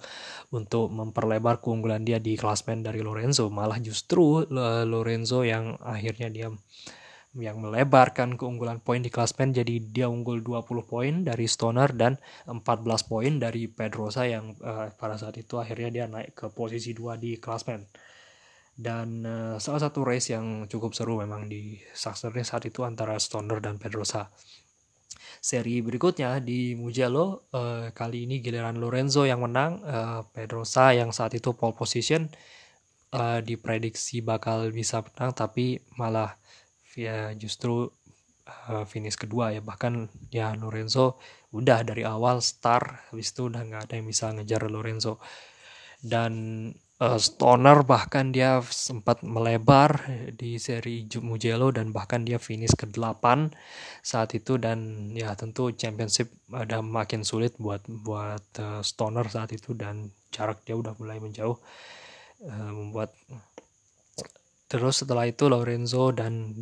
untuk 0.55 0.87
memperlebar 0.87 1.59
keunggulan 1.59 2.07
dia 2.07 2.15
di 2.23 2.39
klasmen 2.39 2.79
dari 2.79 3.03
Lorenzo. 3.03 3.51
Malah 3.51 3.83
justru 3.83 4.47
uh, 4.47 4.87
Lorenzo 4.87 5.43
yang 5.43 5.75
akhirnya 5.83 6.31
dia 6.31 6.47
yang 7.39 7.63
melebarkan 7.63 8.35
keunggulan 8.35 8.83
poin 8.83 8.99
di 8.99 9.07
klasmen 9.07 9.55
jadi 9.55 9.79
dia 9.79 10.11
unggul 10.11 10.43
20 10.43 10.67
poin 10.83 11.13
dari 11.23 11.47
Stoner 11.47 11.87
dan 11.95 12.19
14 12.43 12.59
poin 13.07 13.39
dari 13.39 13.71
Pedrosa 13.71 14.27
yang 14.27 14.51
uh, 14.59 14.91
pada 14.99 15.15
saat 15.15 15.39
itu 15.39 15.55
akhirnya 15.55 15.89
dia 15.91 16.05
naik 16.11 16.35
ke 16.35 16.51
posisi 16.51 16.91
2 16.91 17.15
di 17.15 17.39
klasmen 17.39 17.87
dan 18.75 19.23
uh, 19.23 19.55
salah 19.63 19.87
satu 19.87 20.03
race 20.03 20.35
yang 20.35 20.67
cukup 20.67 20.91
seru 20.91 21.19
memang 21.23 21.47
di 21.47 21.79
Sachsenring 21.91 22.47
saat 22.47 22.67
itu 22.67 22.81
antara 22.81 23.19
Stoner 23.19 23.59
dan 23.59 23.75
Pedrosa. 23.77 24.31
Seri 25.41 25.81
berikutnya 25.81 26.37
di 26.37 26.77
Mugello 26.77 27.49
uh, 27.53 27.89
kali 27.93 28.29
ini 28.29 28.45
giliran 28.45 28.77
Lorenzo 28.77 29.25
yang 29.25 29.41
menang 29.41 29.81
uh, 29.81 30.21
Pedrosa 30.29 30.93
yang 30.93 31.09
saat 31.09 31.33
itu 31.33 31.53
pole 31.57 31.73
position 31.73 32.29
uh, 33.13 33.41
diprediksi 33.41 34.21
bakal 34.21 34.69
bisa 34.69 35.01
menang 35.01 35.33
tapi 35.33 35.81
malah 35.97 36.37
ya 36.95 37.31
justru 37.35 37.89
uh, 38.69 38.85
finish 38.87 39.17
kedua 39.17 39.55
ya. 39.55 39.61
Bahkan 39.63 39.93
ya 40.33 40.53
Lorenzo 40.57 41.19
udah 41.55 41.83
dari 41.85 42.03
awal 42.05 42.39
star. 42.43 43.07
Habis 43.11 43.33
itu 43.33 43.47
udah 43.51 43.61
nggak 43.63 43.81
ada 43.89 43.93
yang 43.97 44.07
bisa 44.07 44.31
ngejar 44.33 44.67
Lorenzo. 44.67 45.21
Dan 46.01 46.33
uh, 46.97 47.19
Stoner 47.21 47.85
bahkan 47.85 48.33
dia 48.33 48.57
sempat 48.65 49.21
melebar 49.21 50.09
di 50.33 50.57
seri 50.57 51.05
Mugello 51.21 51.69
dan 51.69 51.93
bahkan 51.93 52.25
dia 52.25 52.41
finish 52.41 52.73
ke-8 52.73 53.53
saat 54.01 54.33
itu. 54.35 54.57
Dan 54.57 55.11
ya 55.15 55.33
tentu 55.37 55.71
championship 55.75 56.31
ada 56.51 56.81
makin 56.81 57.23
sulit 57.23 57.55
buat 57.61 57.85
buat 57.85 58.45
uh, 58.59 58.81
Stoner 58.81 59.27
saat 59.29 59.53
itu. 59.53 59.77
Dan 59.77 60.09
jarak 60.31 60.63
dia 60.63 60.79
udah 60.79 60.95
mulai 60.97 61.19
menjauh 61.19 61.59
uh, 62.47 62.71
membuat 62.71 63.11
terus 64.71 65.03
setelah 65.03 65.27
itu 65.27 65.51
Lorenzo 65.51 66.15
dan 66.15 66.55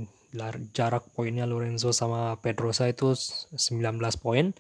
jarak 0.76 1.10
poinnya 1.14 1.50
Lorenzo 1.50 1.90
sama 1.94 2.38
Pedrosa 2.42 2.86
itu 2.90 3.14
19 3.16 3.98
poin. 4.22 4.54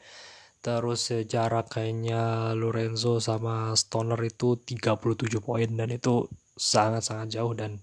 Terus 0.59 1.11
jarak 1.29 1.71
kayaknya 1.71 2.51
Lorenzo 2.57 3.23
sama 3.23 3.71
Stoner 3.79 4.19
itu 4.25 4.59
37 4.59 5.39
poin 5.39 5.69
dan 5.71 5.89
itu 5.93 6.27
sangat-sangat 6.59 7.27
jauh. 7.31 7.53
Dan 7.55 7.79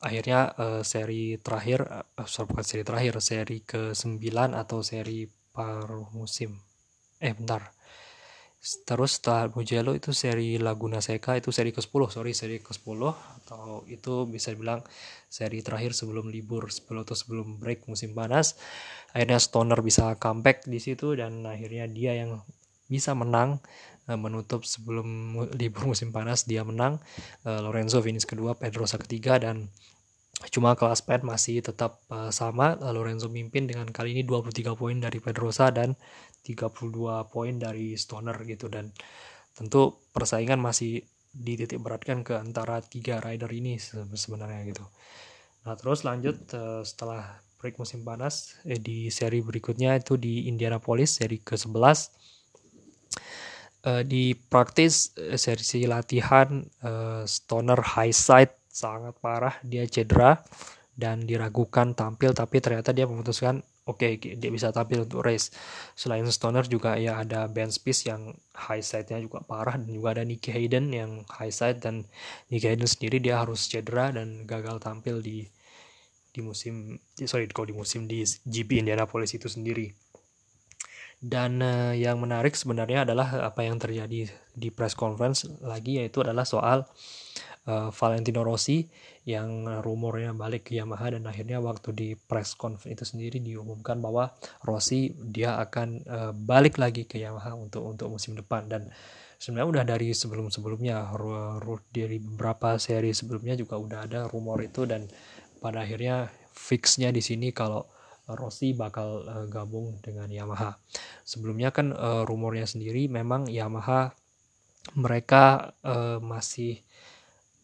akhirnya 0.00 0.54
uh, 0.56 0.80
seri 0.86 1.36
terakhir 1.42 1.84
uh, 2.16 2.44
bukan 2.48 2.64
seri 2.64 2.82
terakhir 2.86 3.14
seri 3.20 3.58
ke 3.60 3.92
9 3.92 4.22
atau 4.56 4.80
seri 4.80 5.28
paruh 5.52 6.08
musim. 6.16 6.56
Eh 7.18 7.34
bentar 7.34 7.77
terus 8.84 9.16
setelah 9.16 9.48
Mugello 9.54 9.96
itu 9.96 10.12
seri 10.12 10.60
Laguna 10.60 11.00
Seca 11.00 11.38
itu 11.40 11.48
seri 11.48 11.72
ke-10 11.72 12.02
sorry 12.12 12.32
seri 12.36 12.56
ke-10 12.60 13.00
atau 13.44 13.86
itu 13.88 14.28
bisa 14.28 14.52
dibilang 14.52 14.84
seri 15.32 15.64
terakhir 15.64 15.96
sebelum 15.96 16.28
libur 16.28 16.68
sebelum 16.68 17.04
atau 17.06 17.16
sebelum 17.16 17.56
break 17.56 17.88
musim 17.88 18.12
panas. 18.12 18.60
Akhirnya 19.16 19.40
Stoner 19.40 19.80
bisa 19.80 20.16
comeback 20.20 20.68
di 20.68 20.80
situ 20.82 21.16
dan 21.16 21.48
akhirnya 21.48 21.88
dia 21.88 22.12
yang 22.18 22.44
bisa 22.88 23.12
menang 23.16 23.60
eh, 24.08 24.18
menutup 24.18 24.64
sebelum 24.64 25.36
libur 25.56 25.88
musim 25.88 26.12
panas 26.12 26.44
dia 26.44 26.60
menang. 26.64 27.00
Eh, 27.48 27.60
Lorenzo 27.64 28.04
finish 28.04 28.28
kedua 28.28 28.56
Pedrosa 28.56 29.00
ketiga 29.00 29.40
dan 29.40 29.72
cuma 30.54 30.78
kelas 30.78 31.02
pet 31.02 31.26
masih 31.26 31.58
tetap 31.66 31.98
uh, 32.14 32.30
sama. 32.30 32.78
Lorenzo 32.78 33.26
mimpin 33.26 33.66
dengan 33.66 33.90
kali 33.90 34.14
ini 34.14 34.22
23 34.22 34.78
poin 34.78 34.94
dari 34.94 35.18
Pedrosa 35.18 35.74
dan 35.74 35.98
32 36.48 37.28
poin 37.28 37.54
dari 37.60 37.92
Stoner 38.00 38.40
gitu 38.48 38.72
dan 38.72 38.88
tentu 39.52 40.00
persaingan 40.16 40.56
masih 40.56 41.04
dititik 41.28 41.76
beratkan 41.82 42.24
ke 42.24 42.32
antara 42.38 42.80
tiga 42.80 43.20
rider 43.20 43.50
ini 43.52 43.76
sebenarnya 44.16 44.64
gitu. 44.64 44.84
Nah 45.68 45.76
terus 45.76 46.06
lanjut 46.08 46.40
uh, 46.56 46.80
setelah 46.80 47.36
break 47.60 47.76
musim 47.76 48.06
panas 48.06 48.56
eh, 48.64 48.80
di 48.80 49.12
seri 49.12 49.42
berikutnya 49.44 49.98
itu 49.98 50.16
di 50.16 50.48
Indianapolis 50.48 51.20
seri 51.20 51.42
ke-11 51.42 51.98
uh, 53.84 54.02
di 54.06 54.32
praktis 54.32 55.12
uh, 55.18 55.36
seri 55.36 55.84
latihan 55.84 56.64
Stoner 57.28 57.80
high 57.82 58.14
side 58.14 58.54
sangat 58.70 59.18
parah 59.18 59.58
dia 59.66 59.84
cedera 59.90 60.38
dan 60.94 61.26
diragukan 61.26 61.94
tampil 61.94 62.30
tapi 62.34 62.62
ternyata 62.62 62.94
dia 62.94 63.06
memutuskan 63.06 63.62
oke 63.88 64.04
okay, 64.04 64.36
dia 64.36 64.50
bisa 64.52 64.68
tampil 64.68 65.08
untuk 65.08 65.24
race. 65.24 65.48
Selain 65.96 66.22
Stoner 66.28 66.68
juga 66.68 67.00
ya 67.00 67.24
ada 67.24 67.48
Ben 67.48 67.72
Spies 67.72 68.04
yang 68.04 68.36
high 68.52 68.84
side-nya 68.84 69.24
juga 69.24 69.40
parah 69.40 69.80
dan 69.80 69.88
juga 69.88 70.20
ada 70.20 70.22
Nicky 70.28 70.52
Hayden 70.52 70.92
yang 70.92 71.24
high 71.32 71.50
side 71.50 71.80
dan 71.80 72.04
Nicky 72.52 72.68
Hayden 72.68 72.86
sendiri 72.86 73.18
dia 73.18 73.40
harus 73.40 73.64
cedera 73.64 74.12
dan 74.12 74.44
gagal 74.44 74.78
tampil 74.84 75.24
di 75.24 75.48
di 76.28 76.44
musim 76.44 77.00
sorry 77.24 77.48
kalau 77.48 77.66
di 77.66 77.74
musim 77.74 78.04
di 78.04 78.22
GP 78.22 78.84
Indianapolis 78.84 79.32
itu 79.32 79.48
sendiri. 79.48 79.90
Dan 81.18 81.58
uh, 81.58 81.90
yang 81.98 82.22
menarik 82.22 82.54
sebenarnya 82.54 83.02
adalah 83.02 83.50
apa 83.50 83.66
yang 83.66 83.74
terjadi 83.82 84.30
di 84.54 84.68
press 84.70 84.94
conference 84.94 85.50
lagi 85.66 85.98
yaitu 85.98 86.22
adalah 86.22 86.46
soal 86.46 86.86
uh, 86.86 87.47
Valentino 87.68 88.40
Rossi 88.40 88.88
yang 89.28 89.68
rumornya 89.84 90.32
balik 90.32 90.72
ke 90.72 90.80
Yamaha 90.80 91.12
dan 91.12 91.28
akhirnya 91.28 91.60
waktu 91.60 91.92
di 91.92 92.08
press 92.16 92.56
conference 92.56 92.88
itu 92.88 93.04
sendiri 93.04 93.44
diumumkan 93.44 94.00
bahwa 94.00 94.32
Rossi 94.64 95.12
dia 95.12 95.60
akan 95.60 95.88
uh, 96.08 96.32
balik 96.32 96.80
lagi 96.80 97.04
ke 97.04 97.20
Yamaha 97.20 97.52
untuk 97.52 97.84
untuk 97.84 98.08
musim 98.08 98.32
depan 98.32 98.64
dan 98.72 98.88
sebenarnya 99.36 99.68
udah 99.68 99.84
dari 99.84 100.16
sebelum-sebelumnya 100.16 101.12
dari 101.92 102.18
beberapa 102.18 102.80
seri 102.80 103.12
sebelumnya 103.12 103.52
juga 103.52 103.76
udah 103.76 104.00
ada 104.08 104.20
rumor 104.32 104.64
itu 104.64 104.88
dan 104.88 105.04
pada 105.60 105.84
akhirnya 105.84 106.32
fixnya 106.56 107.12
di 107.12 107.20
sini 107.20 107.52
kalau 107.52 107.84
Rossi 108.28 108.76
bakal 108.76 109.24
uh, 109.24 109.46
gabung 109.48 110.00
dengan 110.04 110.28
Yamaha. 110.28 110.76
Sebelumnya 111.24 111.72
kan 111.72 111.96
uh, 111.96 112.28
rumornya 112.28 112.68
sendiri 112.68 113.08
memang 113.08 113.48
Yamaha 113.48 114.12
mereka 114.96 115.72
uh, 115.84 116.20
masih 116.20 116.80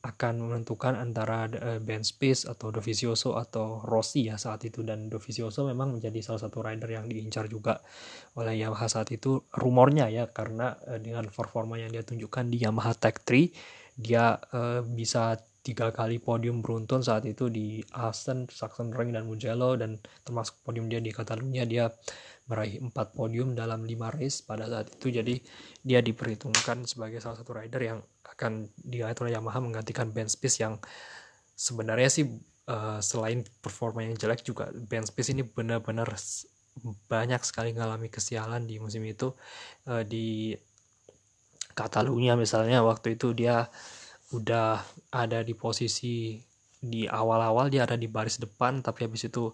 akan 0.04 0.44
menentukan 0.44 1.00
antara 1.00 1.48
uh, 1.48 1.80
Ben 1.80 2.04
Spies 2.04 2.44
atau 2.44 2.68
Dovizioso 2.68 3.40
atau 3.40 3.80
Rossi 3.80 4.28
ya 4.28 4.36
saat 4.36 4.60
itu. 4.68 4.84
Dan 4.84 5.08
Dovizioso 5.08 5.64
memang 5.64 5.96
menjadi 5.96 6.20
salah 6.20 6.44
satu 6.44 6.60
rider 6.60 6.92
yang 6.92 7.08
diincar 7.08 7.48
juga 7.48 7.80
oleh 8.36 8.60
Yamaha 8.60 8.84
saat 8.84 9.08
itu. 9.16 9.40
Rumornya 9.56 10.12
ya 10.12 10.28
karena 10.28 10.76
uh, 10.84 11.00
dengan 11.00 11.24
performa 11.32 11.80
yang 11.80 11.88
dia 11.88 12.04
tunjukkan 12.04 12.52
di 12.52 12.60
Yamaha 12.60 12.92
Tech 13.00 13.24
3 13.24 13.96
dia 13.96 14.36
uh, 14.36 14.84
bisa 14.84 15.40
tiga 15.64 15.88
kali 15.88 16.20
podium 16.20 16.60
beruntun 16.60 17.00
saat 17.00 17.24
itu 17.24 17.48
di 17.48 17.80
Assen, 17.96 18.44
Sachsenring 18.52 19.16
dan 19.16 19.24
Mugello. 19.24 19.80
Dan 19.80 19.96
termasuk 20.20 20.60
podium 20.68 20.92
dia 20.92 21.00
di 21.00 21.16
Catalunya 21.16 21.64
dia 21.64 21.88
meraih 22.44 22.76
empat 22.76 23.16
podium 23.16 23.56
dalam 23.56 23.88
lima 23.88 24.12
race 24.12 24.44
pada 24.44 24.68
saat 24.68 24.92
itu. 24.92 25.08
Jadi 25.08 25.40
dia 25.80 26.04
diperhitungkan 26.04 26.84
sebagai 26.84 27.24
salah 27.24 27.40
satu 27.40 27.56
rider 27.56 27.80
yang 27.80 28.04
akan 28.34 28.68
diangkat 28.82 29.18
oleh 29.24 29.32
Yamaha 29.38 29.58
menggantikan 29.62 30.10
Ben 30.10 30.26
Spies 30.26 30.58
yang 30.58 30.82
sebenarnya 31.54 32.10
sih 32.10 32.24
uh, 32.66 32.98
selain 32.98 33.46
performa 33.62 34.02
yang 34.02 34.18
jelek 34.18 34.42
juga 34.42 34.68
Ben 34.74 35.06
Spies 35.06 35.30
ini 35.30 35.46
benar-benar 35.46 36.10
banyak 37.06 37.40
sekali 37.46 37.70
mengalami 37.70 38.10
kesialan 38.10 38.66
di 38.66 38.82
musim 38.82 39.06
itu. 39.06 39.30
Uh, 39.86 40.02
di 40.02 40.58
Catalunya 41.74 42.38
misalnya 42.38 42.86
waktu 42.86 43.18
itu 43.18 43.34
dia 43.34 43.66
udah 44.30 44.78
ada 45.10 45.42
di 45.42 45.54
posisi 45.58 46.38
di 46.78 47.08
awal-awal 47.08 47.66
dia 47.72 47.82
ada 47.82 47.98
di 47.98 48.06
baris 48.06 48.38
depan 48.38 48.78
tapi 48.84 49.08
habis 49.08 49.26
itu 49.26 49.50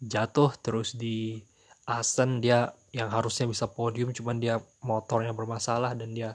jatuh 0.00 0.50
terus 0.58 0.96
di 0.96 1.38
Asen 1.86 2.42
dia 2.42 2.74
yang 2.90 3.06
harusnya 3.14 3.46
bisa 3.46 3.70
podium 3.70 4.10
cuman 4.10 4.42
dia 4.42 4.58
motornya 4.82 5.30
bermasalah 5.30 5.94
dan 5.94 6.10
dia 6.10 6.34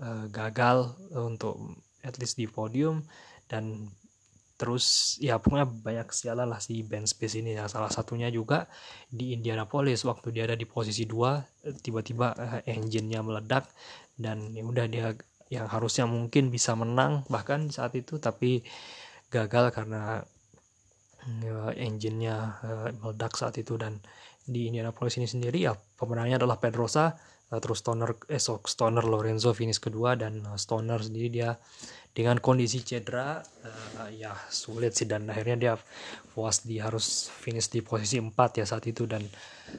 uh, 0.00 0.26
gagal 0.30 0.96
untuk 1.14 1.78
at 2.04 2.16
least 2.20 2.36
di 2.36 2.46
podium 2.50 3.04
dan 3.48 3.88
terus 4.54 5.18
ya 5.18 5.42
pokoknya 5.42 5.66
banyak 5.66 6.08
sialan 6.14 6.46
lah 6.46 6.62
si 6.62 6.86
Ben 6.86 7.04
Space 7.04 7.42
ini. 7.42 7.58
Ya 7.58 7.66
salah 7.66 7.90
satunya 7.90 8.30
juga 8.30 8.70
di 9.10 9.34
Indianapolis 9.34 10.06
waktu 10.06 10.30
dia 10.30 10.46
ada 10.46 10.54
di 10.54 10.64
posisi 10.64 11.04
2 11.04 11.82
tiba-tiba 11.82 12.34
uh, 12.34 12.60
engine-nya 12.62 13.20
meledak 13.26 13.66
dan 14.14 14.54
ya 14.54 14.62
udah 14.62 14.86
dia 14.86 15.06
yang 15.50 15.66
harusnya 15.68 16.06
mungkin 16.06 16.48
bisa 16.48 16.72
menang 16.78 17.26
bahkan 17.28 17.68
saat 17.68 17.92
itu 17.98 18.22
tapi 18.22 18.62
gagal 19.28 19.74
karena 19.74 20.22
uh, 21.26 21.72
engine-nya 21.74 22.36
uh, 22.62 22.88
meledak 23.02 23.34
saat 23.34 23.58
itu. 23.58 23.74
Dan 23.74 23.98
di 24.44 24.70
Indianapolis 24.70 25.18
ini 25.18 25.26
sendiri 25.26 25.66
ya 25.66 25.74
pemenangnya 25.74 26.38
adalah 26.44 26.60
Pedrosa 26.62 27.16
terus 27.50 27.84
Stoner 27.84 28.16
eh 28.26 28.40
Stoner 28.40 29.04
Lorenzo 29.04 29.52
finish 29.52 29.78
kedua 29.78 30.16
dan 30.16 30.42
uh, 30.48 30.58
Stoner 30.58 30.98
sendiri 30.98 31.28
dia 31.30 31.50
dengan 32.14 32.38
kondisi 32.38 32.82
cedera 32.82 33.42
uh, 33.42 34.08
ya 34.10 34.32
sulit 34.48 34.94
sih 34.94 35.06
dan 35.06 35.26
akhirnya 35.28 35.56
dia 35.56 35.74
puas 36.32 36.62
di 36.64 36.78
harus 36.78 37.28
finish 37.30 37.70
di 37.70 37.84
posisi 37.84 38.18
4 38.18 38.32
ya 38.58 38.64
saat 38.66 38.86
itu 38.88 39.04
dan 39.04 39.22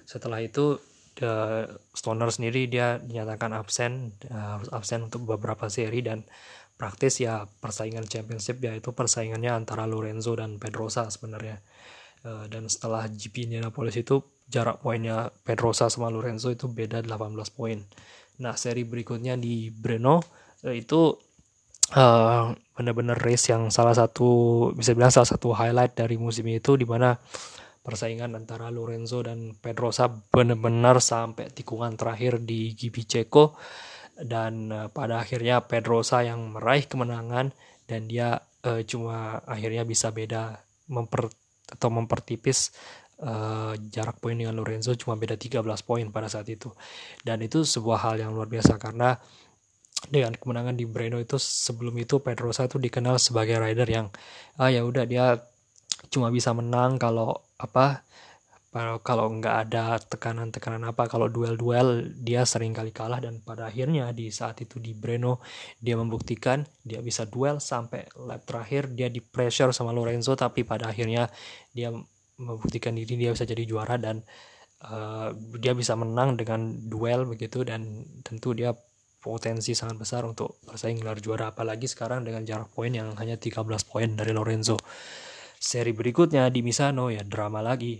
setelah 0.05 0.43
itu 0.43 0.79
the 1.15 1.65
Stoner 1.95 2.27
sendiri 2.27 2.67
dia 2.67 2.99
dinyatakan 2.99 3.55
absen 3.55 4.13
uh, 4.29 4.59
absen 4.75 5.07
untuk 5.07 5.23
beberapa 5.23 5.71
seri 5.71 6.03
dan 6.03 6.27
praktis 6.75 7.23
ya 7.23 7.47
persaingan 7.63 8.03
championship 8.03 8.59
ya 8.59 8.75
itu 8.75 8.91
persaingannya 8.91 9.51
antara 9.51 9.87
Lorenzo 9.87 10.35
dan 10.35 10.59
Pedrosa 10.59 11.07
sebenarnya. 11.07 11.63
Uh, 12.25 12.49
dan 12.51 12.67
setelah 12.67 13.07
GP 13.07 13.47
Indianapolis 13.47 13.95
itu 13.95 14.19
jarak 14.45 14.81
poinnya 14.81 15.33
Pedrosa 15.43 15.89
sama 15.89 16.13
Lorenzo 16.13 16.53
itu 16.53 16.69
beda 16.69 17.01
18 17.01 17.33
poin. 17.53 17.81
Nah 18.41 18.53
seri 18.59 18.83
berikutnya 18.85 19.39
di 19.39 19.71
Brno 19.71 20.21
uh, 20.63 20.75
itu 20.75 21.15
uh, 21.95 22.51
benar-benar 22.75 23.17
race 23.19 23.51
yang 23.51 23.71
salah 23.71 23.95
satu 23.95 24.71
bisa 24.75 24.91
bilang 24.91 25.13
salah 25.13 25.29
satu 25.29 25.55
highlight 25.55 25.95
dari 25.95 26.19
musim 26.19 26.45
itu 26.51 26.75
di 26.75 26.83
mana 26.83 27.15
persaingan 27.85 28.33
antara 28.33 28.73
Lorenzo 28.73 29.21
dan 29.21 29.53
Pedrosa 29.53 30.09
benar-benar 30.09 30.97
sampai 30.97 31.53
tikungan 31.53 31.93
terakhir 31.93 32.41
di 32.41 32.73
GP 32.73 33.05
Ceko 33.05 33.53
dan 34.17 34.73
uh, 34.73 34.87
pada 34.89 35.21
akhirnya 35.21 35.61
Pedrosa 35.63 36.25
yang 36.25 36.55
meraih 36.55 36.87
kemenangan 36.89 37.53
dan 37.85 38.09
dia 38.09 38.41
uh, 38.65 38.81
cuma 38.87 39.43
akhirnya 39.45 39.85
bisa 39.85 40.09
beda 40.09 40.57
memper 40.89 41.29
atau 41.65 41.89
mempertipis 41.89 42.73
uh, 43.21 43.73
jarak 43.91 44.19
poin 44.19 44.35
dengan 44.35 44.55
Lorenzo 44.57 44.91
cuma 44.99 45.15
beda 45.15 45.39
13 45.39 45.61
poin 45.85 46.05
pada 46.11 46.27
saat 46.27 46.47
itu. 46.51 46.71
Dan 47.21 47.43
itu 47.45 47.63
sebuah 47.63 48.03
hal 48.09 48.15
yang 48.19 48.31
luar 48.35 48.49
biasa 48.49 48.75
karena 48.81 49.15
dengan 50.11 50.35
kemenangan 50.35 50.75
di 50.75 50.85
Breno 50.85 51.17
itu 51.17 51.39
sebelum 51.39 51.95
itu 51.97 52.19
Pedrosa 52.21 52.67
itu 52.67 52.77
dikenal 52.77 53.17
sebagai 53.17 53.57
rider 53.57 53.87
yang 53.89 54.07
ah 54.59 54.69
ya 54.69 54.85
udah 54.85 55.07
dia 55.07 55.39
cuma 56.13 56.29
bisa 56.29 56.53
menang 56.53 57.01
kalau 57.01 57.41
apa 57.57 58.05
kalau 58.75 59.31
nggak 59.31 59.55
ada 59.71 59.95
tekanan-tekanan 60.03 60.83
apa 60.83 61.07
kalau 61.07 61.31
duel-duel 61.31 62.11
dia 62.19 62.43
sering 62.43 62.75
kali 62.75 62.91
kalah. 62.91 63.23
Dan 63.23 63.39
pada 63.39 63.71
akhirnya 63.71 64.11
di 64.11 64.27
saat 64.35 64.59
itu 64.59 64.83
di 64.83 64.91
Breno 64.91 65.39
dia 65.79 65.95
membuktikan 65.95 66.67
dia 66.83 66.99
bisa 66.99 67.23
duel 67.23 67.63
sampai 67.63 68.03
lap 68.19 68.43
terakhir 68.43 68.91
dia 68.91 69.07
di 69.07 69.23
pressure 69.23 69.71
sama 69.71 69.95
Lorenzo 69.95 70.35
tapi 70.35 70.67
pada 70.67 70.91
akhirnya 70.91 71.31
dia 71.71 71.95
membuktikan 72.39 72.95
diri 72.95 73.15
dia 73.15 73.31
bisa 73.31 73.47
jadi 73.47 73.63
juara 73.63 73.95
dan 73.95 74.23
uh, 74.83 75.31
dia 75.59 75.71
bisa 75.71 75.95
menang 75.95 76.35
dengan 76.35 76.75
duel 76.87 77.23
begitu 77.29 77.63
dan 77.63 78.03
tentu 78.21 78.51
dia 78.51 78.75
potensi 79.25 79.73
sangat 79.73 79.97
besar 79.97 80.21
untuk 80.21 80.61
bersaing 80.69 81.01
gelar 81.01 81.17
juara 81.17 81.49
apalagi 81.49 81.89
sekarang 81.89 82.21
dengan 82.21 82.45
jarak 82.45 82.69
poin 82.69 82.93
yang 82.93 83.17
hanya 83.17 83.41
13 83.41 83.65
poin 83.89 84.13
dari 84.13 84.31
Lorenzo. 84.35 84.77
Seri 85.57 85.97
berikutnya 85.97 86.45
di 86.53 86.61
Misano 86.61 87.09
ya 87.09 87.25
drama 87.25 87.65
lagi. 87.65 87.97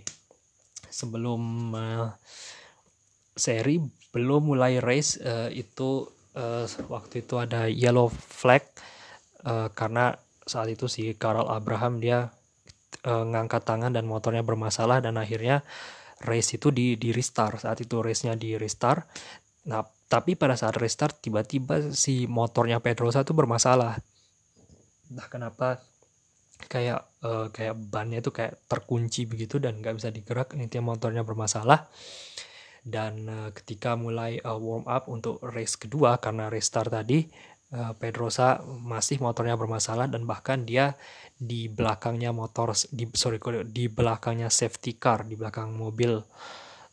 Sebelum 0.86 1.42
uh, 1.74 2.14
seri 3.34 3.82
belum 4.14 4.54
mulai 4.54 4.78
race 4.78 5.18
uh, 5.18 5.50
itu 5.50 6.06
uh, 6.38 6.64
waktu 6.86 7.26
itu 7.26 7.34
ada 7.42 7.66
yellow 7.66 8.06
flag 8.08 8.62
uh, 9.44 9.68
karena 9.74 10.14
saat 10.46 10.70
itu 10.70 10.86
si 10.86 11.10
Carl 11.18 11.50
Abraham 11.50 11.98
dia 11.98 12.30
uh, 13.06 13.24
ngangkat 13.24 13.62
tangan 13.62 13.94
dan 13.94 14.04
motornya 14.04 14.42
bermasalah 14.42 14.98
dan 14.98 15.16
akhirnya 15.16 15.62
race 16.26 16.58
itu 16.58 16.74
di 16.74 16.98
di 16.98 17.14
restart. 17.14 17.62
Saat 17.62 17.86
itu 17.86 18.02
race-nya 18.02 18.34
di 18.34 18.58
restart. 18.58 19.06
Nah 19.70 19.86
tapi 20.06 20.34
pada 20.38 20.54
saat 20.58 20.74
restart 20.78 21.22
tiba-tiba 21.22 21.94
si 21.94 22.26
motornya 22.26 22.82
Pedrosa 22.82 23.22
itu 23.22 23.32
bermasalah. 23.32 23.98
Nah 25.14 25.26
kenapa 25.30 25.78
kayak 26.66 27.00
uh, 27.22 27.46
kayak 27.52 27.76
bannya 27.76 28.24
itu 28.24 28.32
kayak 28.32 28.58
terkunci 28.66 29.28
begitu 29.28 29.60
dan 29.60 29.78
nggak 29.78 29.96
bisa 29.98 30.08
digerak 30.10 30.54
intinya 30.58 30.94
motornya 30.94 31.22
bermasalah. 31.22 31.86
Dan 32.86 33.26
uh, 33.26 33.50
ketika 33.50 33.98
mulai 33.98 34.38
warm 34.46 34.86
up 34.86 35.10
untuk 35.10 35.42
race 35.42 35.74
kedua 35.74 36.22
karena 36.22 36.46
restart 36.46 36.94
tadi 36.94 37.26
Pedrosa 37.98 38.62
masih 38.62 39.18
motornya 39.18 39.58
bermasalah 39.58 40.06
dan 40.06 40.22
bahkan 40.22 40.62
dia 40.62 40.94
di 41.34 41.66
belakangnya 41.66 42.30
motor 42.30 42.72
di 42.94 43.10
sorry 43.12 43.42
di 43.66 43.90
belakangnya 43.90 44.48
safety 44.48 44.94
car 44.96 45.26
di 45.26 45.34
belakang 45.34 45.74
mobil 45.74 46.22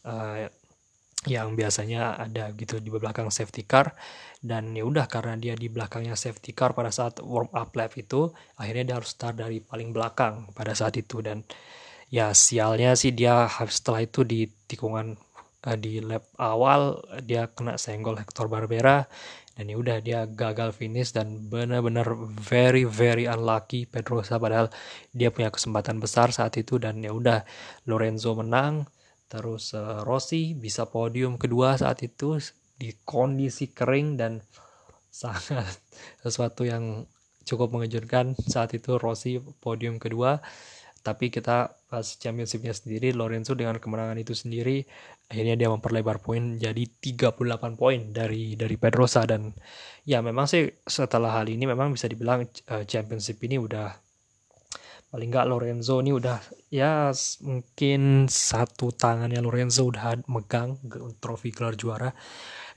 uh, 0.03 0.43
yang 1.23 1.55
biasanya 1.55 2.19
ada 2.19 2.51
gitu 2.51 2.83
di 2.83 2.91
belakang 2.91 3.31
safety 3.31 3.63
car. 3.63 3.95
Dan 4.43 4.75
ya 4.75 4.83
udah 4.83 5.07
karena 5.07 5.39
dia 5.39 5.55
di 5.55 5.71
belakangnya 5.71 6.19
safety 6.19 6.51
car 6.51 6.75
pada 6.75 6.91
saat 6.91 7.23
warm 7.23 7.47
up 7.55 7.71
lap 7.79 7.95
itu 7.95 8.27
akhirnya 8.59 8.83
dia 8.91 8.95
harus 8.99 9.15
start 9.15 9.39
dari 9.39 9.63
paling 9.63 9.95
belakang 9.95 10.51
pada 10.51 10.75
saat 10.75 10.99
itu. 10.99 11.23
Dan 11.23 11.47
ya 12.11 12.35
sialnya 12.35 12.97
sih 12.99 13.15
dia 13.15 13.47
setelah 13.71 14.03
itu 14.03 14.27
di 14.27 14.43
tikungan 14.67 15.15
uh, 15.63 15.77
di 15.79 16.03
lap 16.03 16.27
awal 16.35 16.99
dia 17.23 17.47
kena 17.55 17.79
senggol 17.79 18.19
Hector 18.19 18.51
Barbera 18.51 19.07
dan 19.53 19.69
ya 19.69 19.77
udah 19.77 19.97
dia 20.01 20.25
gagal 20.25 20.73
finish 20.73 21.13
dan 21.13 21.45
benar-benar 21.45 22.09
very 22.41 22.89
very 22.89 23.29
unlucky 23.29 23.85
Pedrosa. 23.85 24.41
Padahal 24.41 24.73
dia 25.13 25.29
punya 25.29 25.53
kesempatan 25.53 26.01
besar 26.01 26.33
saat 26.33 26.57
itu 26.57 26.81
dan 26.81 27.05
ya 27.05 27.13
udah 27.13 27.45
Lorenzo 27.85 28.33
menang. 28.33 28.89
Terus 29.29 29.77
uh, 29.77 30.01
Rossi 30.01 30.57
bisa 30.57 30.89
podium 30.89 31.37
kedua 31.37 31.77
saat 31.77 32.01
itu 32.01 32.37
di 32.77 32.93
kondisi 33.05 33.69
kering 33.69 34.17
dan 34.17 34.41
sangat 35.13 35.69
sesuatu 36.25 36.65
yang 36.65 37.05
cukup 37.45 37.77
mengejutkan. 37.77 38.33
Saat 38.33 38.73
itu 38.73 38.97
Rossi 38.97 39.37
podium 39.37 40.01
kedua. 40.01 40.41
Tapi 41.03 41.29
kita 41.29 41.77
pas 41.93 42.01
championshipnya 42.01 42.73
sendiri 42.73 43.13
Lorenzo 43.13 43.53
dengan 43.53 43.77
kemenangan 43.77 44.17
itu 44.17 44.33
sendiri 44.33 44.81
akhirnya 45.29 45.53
dia 45.53 45.69
memperlebar 45.69 46.25
poin 46.25 46.57
jadi 46.57 46.81
38 46.81 47.77
poin 47.77 48.09
dari 48.09 48.57
dari 48.57 48.75
Pedrosa. 48.81 49.29
Dan 49.29 49.53
ya 50.01 50.25
memang 50.25 50.49
sih 50.49 50.65
setelah 50.89 51.37
hal 51.37 51.45
ini 51.53 51.69
memang 51.69 51.93
bisa 51.93 52.09
dibilang 52.09 52.49
uh, 52.73 52.81
championship 52.89 53.37
ini 53.45 53.61
udah 53.61 53.93
paling 55.13 55.29
nggak 55.29 55.45
Lorenzo 55.45 56.01
ini 56.01 56.09
udah 56.09 56.41
ya 56.73 57.13
mungkin 57.45 58.25
satu 58.25 58.89
tangannya 58.89 59.37
Lorenzo 59.45 59.85
udah 59.85 60.25
megang 60.25 60.81
trofi 61.21 61.53
gelar 61.53 61.77
juara. 61.77 62.09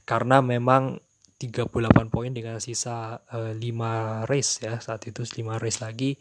Karena 0.05 0.45
memang 0.45 1.01
38 1.41 2.13
poin 2.13 2.33
dengan 2.33 2.61
sisa 2.61 3.17
uh, 3.33 3.53
eh, 3.53 3.55
5 3.57 4.29
race 4.29 4.53
ya 4.61 4.77
saat 4.81 5.05
itu 5.09 5.25
5 5.25 5.57
race 5.61 5.81
lagi 5.85 6.17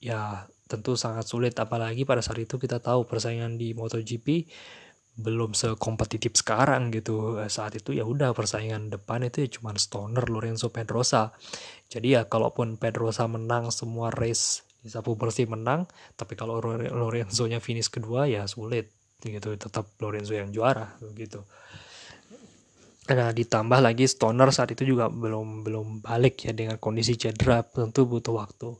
ya 0.00 0.44
tentu 0.74 0.98
sangat 0.98 1.24
sulit 1.30 1.54
apalagi 1.56 2.02
pada 2.02 2.20
saat 2.20 2.42
itu 2.42 2.58
kita 2.58 2.82
tahu 2.82 3.06
persaingan 3.06 3.54
di 3.54 3.70
MotoGP 3.72 4.50
belum 5.14 5.54
sekompetitif 5.54 6.34
sekarang 6.34 6.90
gitu. 6.90 7.38
Eh, 7.38 7.46
saat 7.46 7.78
itu 7.78 7.94
ya 7.94 8.02
udah 8.02 8.34
persaingan 8.34 8.90
depan 8.90 9.22
itu 9.22 9.46
ya 9.46 9.48
cuma 9.58 9.70
Stoner 9.78 10.26
Lorenzo 10.26 10.74
Pedrosa. 10.74 11.30
Jadi 11.86 12.18
ya 12.18 12.26
kalaupun 12.26 12.74
Pedrosa 12.74 13.30
menang 13.30 13.70
semua 13.70 14.10
race 14.10 14.66
sapu 14.84 15.16
bersih 15.16 15.48
menang 15.48 15.88
tapi 16.12 16.36
kalau 16.36 16.60
Lorenzo 16.60 17.48
nya 17.48 17.56
finish 17.56 17.88
kedua 17.88 18.28
ya 18.28 18.44
sulit 18.44 18.92
gitu 19.24 19.56
tetap 19.56 19.88
Lorenzo 20.04 20.36
yang 20.36 20.52
juara 20.52 20.92
gitu 21.16 21.48
nah 23.04 23.36
ditambah 23.36 23.84
lagi 23.84 24.08
Stoner 24.08 24.48
saat 24.48 24.72
itu 24.72 24.96
juga 24.96 25.12
belum 25.12 25.60
belum 25.60 26.00
balik 26.00 26.48
ya 26.48 26.56
dengan 26.56 26.80
kondisi 26.80 27.20
cedera 27.20 27.60
tentu 27.60 28.08
butuh 28.08 28.32
waktu. 28.32 28.72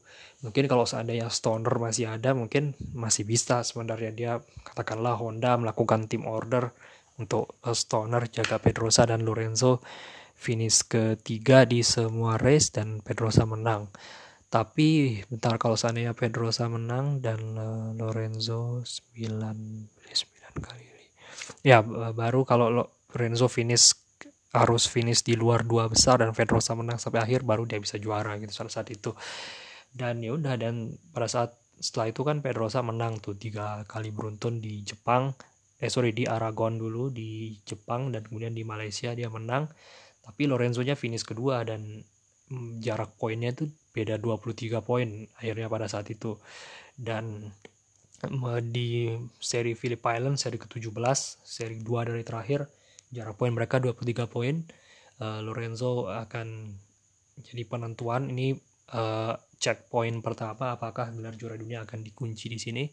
Mungkin 0.45 0.65
kalau 0.65 0.89
seandainya 0.89 1.29
Stoner 1.29 1.73
masih 1.77 2.09
ada 2.09 2.33
mungkin 2.33 2.73
masih 2.97 3.29
bisa 3.29 3.61
sebenarnya. 3.61 4.11
Dia 4.17 4.33
katakanlah 4.65 5.21
Honda 5.21 5.61
melakukan 5.61 6.09
tim 6.09 6.25
order 6.25 6.73
untuk 7.21 7.57
eh, 7.65 7.77
Stoner 7.77 8.25
jaga 8.29 8.57
Pedrosa 8.57 9.05
dan 9.05 9.29
Lorenzo. 9.29 9.85
Finish 10.35 10.85
ketiga 10.89 11.65
di 11.65 11.81
semua 11.81 12.37
race 12.37 12.73
dan 12.73 13.01
Pedrosa 13.01 13.49
menang. 13.49 13.89
Tapi 14.53 15.19
bentar 15.27 15.59
kalau 15.59 15.75
seandainya 15.75 16.15
Pedrosa 16.15 16.71
menang 16.71 17.19
dan 17.19 17.59
uh, 17.59 17.91
Lorenzo 17.97 18.87
9 18.87 19.25
9 19.25 20.63
kali. 20.63 20.85
Ya 21.67 21.83
baru 22.15 22.47
kalau 22.47 22.87
Lorenzo 23.11 23.51
finish 23.51 24.04
harus 24.55 24.87
finish 24.87 25.27
di 25.27 25.35
luar 25.35 25.67
dua 25.67 25.91
besar 25.91 26.23
dan 26.23 26.31
Pedrosa 26.31 26.79
menang 26.79 27.03
sampai 27.03 27.27
akhir 27.27 27.43
baru 27.43 27.67
dia 27.67 27.83
bisa 27.83 27.99
juara 27.99 28.39
gitu 28.39 28.55
salah 28.55 28.71
saat 28.71 28.87
itu. 28.95 29.11
Dan 29.91 30.23
ya 30.23 30.39
udah 30.39 30.55
dan 30.55 30.95
pada 31.11 31.27
saat 31.27 31.59
setelah 31.83 32.15
itu 32.15 32.23
kan 32.23 32.39
Pedrosa 32.39 32.79
menang 32.87 33.19
tuh 33.19 33.35
tiga 33.35 33.83
kali 33.91 34.15
beruntun 34.15 34.63
di 34.63 34.87
Jepang. 34.87 35.35
Eh 35.83 35.91
sorry 35.91 36.15
di 36.15 36.23
Aragon 36.31 36.79
dulu 36.79 37.11
di 37.11 37.59
Jepang 37.67 38.15
dan 38.15 38.23
kemudian 38.23 38.55
di 38.55 38.63
Malaysia 38.63 39.11
dia 39.11 39.27
menang. 39.27 39.67
Tapi 40.23 40.47
Lorenzo 40.47 40.81
nya 40.87 40.95
finish 40.95 41.27
kedua 41.27 41.67
dan 41.67 42.07
mm, 42.49 42.79
jarak 42.79 43.19
poinnya 43.19 43.51
itu 43.51 43.69
beda 43.91 44.23
23 44.23 44.81
poin 44.87 45.27
akhirnya 45.43 45.67
pada 45.67 45.91
saat 45.91 46.07
itu. 46.15 46.39
Dan 46.95 47.51
di 48.71 49.13
seri 49.37 49.77
Phillip 49.77 50.01
Island 50.01 50.41
seri 50.41 50.57
ke-17 50.57 51.19
seri 51.45 51.77
2 51.83 52.09
dari 52.09 52.23
terakhir 52.25 52.65
jarak 53.15 53.39
poin 53.39 53.55
mereka 53.55 53.79
23 53.79 54.27
poin. 54.27 54.67
Uh, 55.23 55.41
Lorenzo 55.47 56.11
akan 56.11 56.75
jadi 57.39 57.63
penentuan. 57.71 58.27
Ini 58.35 58.59
uh, 58.93 59.39
checkpoint 59.57 60.21
pertama 60.21 60.75
apakah 60.77 61.15
gelar 61.15 61.39
juara 61.39 61.55
dunia 61.55 61.87
akan 61.87 62.03
dikunci 62.03 62.51
di 62.51 62.59
sini. 62.59 62.85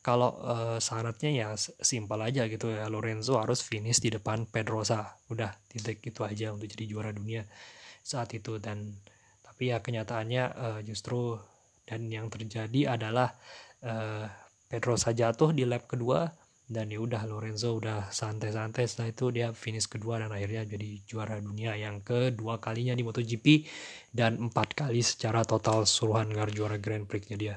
Kalau 0.00 0.40
uh, 0.40 0.78
syaratnya 0.80 1.30
ya 1.30 1.48
simpel 1.60 2.18
aja 2.24 2.48
gitu 2.48 2.72
ya. 2.72 2.88
Lorenzo 2.88 3.36
harus 3.36 3.60
finish 3.60 4.00
di 4.00 4.16
depan 4.16 4.48
Pedrosa. 4.48 5.20
Udah 5.28 5.52
titik 5.68 6.00
itu 6.00 6.24
aja 6.24 6.56
untuk 6.56 6.66
jadi 6.72 6.84
juara 6.88 7.12
dunia 7.12 7.44
saat 8.00 8.32
itu. 8.32 8.56
Dan 8.56 8.96
tapi 9.44 9.70
ya 9.70 9.84
kenyataannya 9.84 10.44
uh, 10.56 10.80
justru 10.80 11.36
dan 11.86 12.10
yang 12.10 12.26
terjadi 12.32 12.98
adalah 12.98 13.36
uh, 13.84 14.26
Pedrosa 14.66 15.14
jatuh 15.14 15.54
di 15.54 15.62
lap 15.62 15.86
kedua 15.86 16.26
dan 16.66 16.90
ya 16.90 16.98
udah 16.98 17.22
Lorenzo 17.30 17.78
udah 17.78 18.10
santai-santai. 18.10 18.90
Setelah 18.90 19.10
itu 19.14 19.26
dia 19.30 19.48
finish 19.54 19.86
kedua 19.86 20.18
dan 20.18 20.34
akhirnya 20.34 20.66
jadi 20.66 20.98
juara 21.06 21.38
dunia 21.38 21.78
yang 21.78 22.02
kedua 22.02 22.58
kalinya 22.58 22.98
di 22.98 23.06
MotoGP 23.06 23.62
dan 24.10 24.50
empat 24.50 24.74
kali 24.74 24.98
secara 24.98 25.46
total 25.46 25.86
suruhan 25.86 26.34
juara 26.50 26.82
Grand 26.82 27.06
Prix-nya 27.06 27.38
dia. 27.38 27.54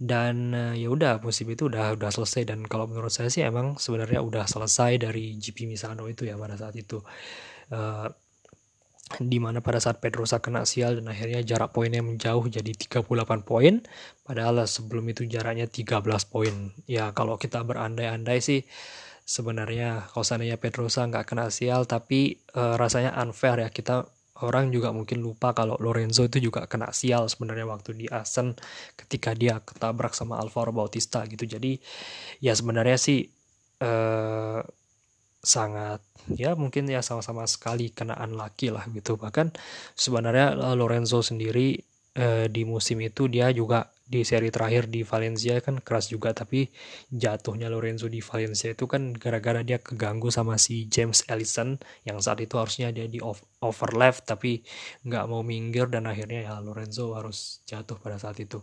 Dan 0.00 0.56
uh, 0.56 0.74
ya 0.74 0.88
udah 0.90 1.20
musim 1.22 1.46
itu 1.52 1.70
udah 1.70 1.94
udah 1.94 2.10
selesai. 2.10 2.42
Dan 2.48 2.66
kalau 2.66 2.90
menurut 2.90 3.14
saya 3.14 3.30
sih 3.30 3.46
emang 3.46 3.78
sebenarnya 3.78 4.18
udah 4.18 4.50
selesai 4.50 4.98
dari 4.98 5.38
GP 5.38 5.70
Misano 5.70 6.10
itu 6.10 6.26
ya 6.26 6.34
pada 6.34 6.58
saat 6.58 6.74
itu. 6.74 6.98
Uh, 7.70 8.10
di 9.18 9.42
mana 9.42 9.58
pada 9.58 9.82
saat 9.82 9.98
Pedrosa 9.98 10.38
kena 10.38 10.62
sial 10.62 11.02
dan 11.02 11.10
akhirnya 11.10 11.42
jarak 11.42 11.74
poinnya 11.74 11.98
menjauh 11.98 12.46
jadi 12.46 12.70
38 12.70 13.02
poin 13.42 13.82
padahal 14.22 14.62
sebelum 14.70 15.10
itu 15.10 15.26
jaraknya 15.26 15.66
13 15.66 15.98
poin. 16.30 16.70
Ya 16.86 17.10
kalau 17.10 17.34
kita 17.34 17.66
berandai-andai 17.66 18.38
sih 18.38 18.62
sebenarnya 19.26 20.06
kalau 20.14 20.22
seandainya 20.22 20.58
Pedrosa 20.62 21.02
nggak 21.10 21.26
kena 21.26 21.50
sial 21.50 21.90
tapi 21.90 22.38
e, 22.38 22.62
rasanya 22.78 23.18
unfair 23.18 23.58
ya. 23.66 23.70
Kita 23.74 24.06
orang 24.46 24.70
juga 24.70 24.94
mungkin 24.94 25.20
lupa 25.20 25.52
kalau 25.52 25.74
Lorenzo 25.82 26.24
itu 26.24 26.38
juga 26.38 26.64
kena 26.70 26.94
sial 26.94 27.26
sebenarnya 27.26 27.66
waktu 27.66 27.90
di 27.98 28.06
Asen 28.08 28.54
ketika 28.94 29.34
dia 29.34 29.58
ketabrak 29.60 30.14
sama 30.14 30.38
Alvaro 30.38 30.70
Bautista 30.70 31.26
gitu. 31.26 31.44
Jadi 31.50 31.82
ya 32.38 32.54
sebenarnya 32.54 32.96
sih 32.96 33.26
eh, 33.82 34.60
sangat 35.40 36.04
ya 36.36 36.52
mungkin 36.54 36.84
ya 36.86 37.00
sama-sama 37.00 37.48
sekali 37.48 37.90
kenaan 37.92 38.36
laki 38.36 38.72
lah 38.72 38.84
gitu. 38.92 39.16
Bahkan 39.16 39.56
sebenarnya 39.96 40.56
eh, 40.56 40.76
Lorenzo 40.76 41.24
sendiri 41.24 41.80
eh, 42.16 42.46
di 42.52 42.62
musim 42.68 43.00
itu 43.02 43.26
dia 43.26 43.48
juga 43.54 43.88
di 44.10 44.26
seri 44.26 44.50
terakhir 44.50 44.90
di 44.90 45.06
Valencia 45.06 45.54
kan 45.62 45.78
keras 45.78 46.10
juga 46.10 46.34
tapi 46.34 46.66
jatuhnya 47.14 47.70
Lorenzo 47.70 48.10
di 48.10 48.18
Valencia 48.18 48.74
itu 48.74 48.90
kan 48.90 49.14
gara-gara 49.14 49.62
dia 49.62 49.78
keganggu 49.78 50.34
sama 50.34 50.58
si 50.58 50.90
James 50.90 51.22
Ellison 51.30 51.78
yang 52.02 52.18
saat 52.18 52.42
itu 52.42 52.58
harusnya 52.58 52.90
dia 52.90 53.06
di 53.06 53.22
over 53.22 53.90
left 53.94 54.26
tapi 54.26 54.66
nggak 55.06 55.24
mau 55.30 55.46
minggir 55.46 55.86
dan 55.86 56.10
akhirnya 56.10 56.50
ya 56.50 56.54
Lorenzo 56.58 57.14
harus 57.14 57.62
jatuh 57.70 58.02
pada 58.02 58.18
saat 58.18 58.34
itu 58.42 58.58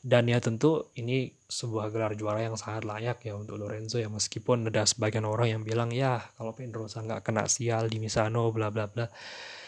dan 0.00 0.24
ya 0.32 0.40
tentu 0.40 0.88
ini 0.96 1.28
sebuah 1.44 1.92
gelar 1.92 2.16
juara 2.16 2.40
yang 2.40 2.56
sangat 2.56 2.88
layak 2.88 3.20
ya 3.20 3.36
untuk 3.36 3.60
Lorenzo 3.60 4.00
ya. 4.00 4.08
Meskipun 4.08 4.72
ada 4.72 4.88
sebagian 4.88 5.28
orang 5.28 5.60
yang 5.60 5.62
bilang 5.66 5.92
ya 5.92 6.24
kalau 6.40 6.56
Pedrosa 6.56 7.04
nggak 7.04 7.20
kena 7.20 7.44
sial 7.52 7.92
di 7.92 8.00
Misano 8.00 8.48
bla 8.48 8.72
bla 8.72 8.88
bla. 8.88 9.04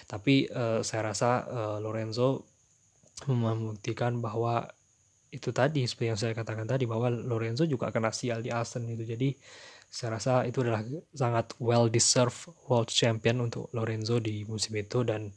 Tapi 0.08 0.48
uh, 0.48 0.80
saya 0.80 1.12
rasa 1.12 1.44
uh, 1.44 1.78
Lorenzo 1.84 2.48
membuktikan 3.28 4.18
bahwa 4.24 4.64
itu 5.32 5.48
tadi 5.52 5.84
seperti 5.84 6.08
yang 6.08 6.20
saya 6.20 6.32
katakan 6.36 6.68
tadi 6.68 6.84
bahwa 6.84 7.08
Lorenzo 7.12 7.64
juga 7.68 7.92
kena 7.92 8.08
sial 8.12 8.40
di 8.40 8.48
Asen 8.48 8.88
itu. 8.88 9.04
Jadi 9.04 9.36
saya 9.92 10.16
rasa 10.16 10.48
itu 10.48 10.64
adalah 10.64 10.80
sangat 11.12 11.52
well 11.60 11.92
deserved 11.92 12.48
world 12.68 12.88
champion 12.88 13.44
untuk 13.44 13.68
Lorenzo 13.76 14.16
di 14.16 14.48
musim 14.48 14.80
itu. 14.80 15.04
Dan 15.04 15.28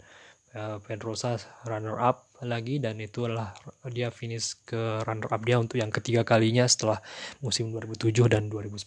Pedrosa 0.83 1.35
runner 1.67 1.99
up 1.99 2.31
lagi 2.43 2.79
dan 2.79 2.99
itu 3.03 3.27
adalah 3.27 3.51
dia 3.91 4.07
finish 4.11 4.59
ke 4.63 5.03
runner 5.03 5.27
up 5.27 5.41
dia 5.43 5.59
untuk 5.59 5.79
yang 5.79 5.91
ketiga 5.91 6.23
kalinya 6.23 6.63
setelah 6.67 7.03
musim 7.43 7.71
2007 7.71 8.11
dan 8.31 8.47
2010 8.47 8.85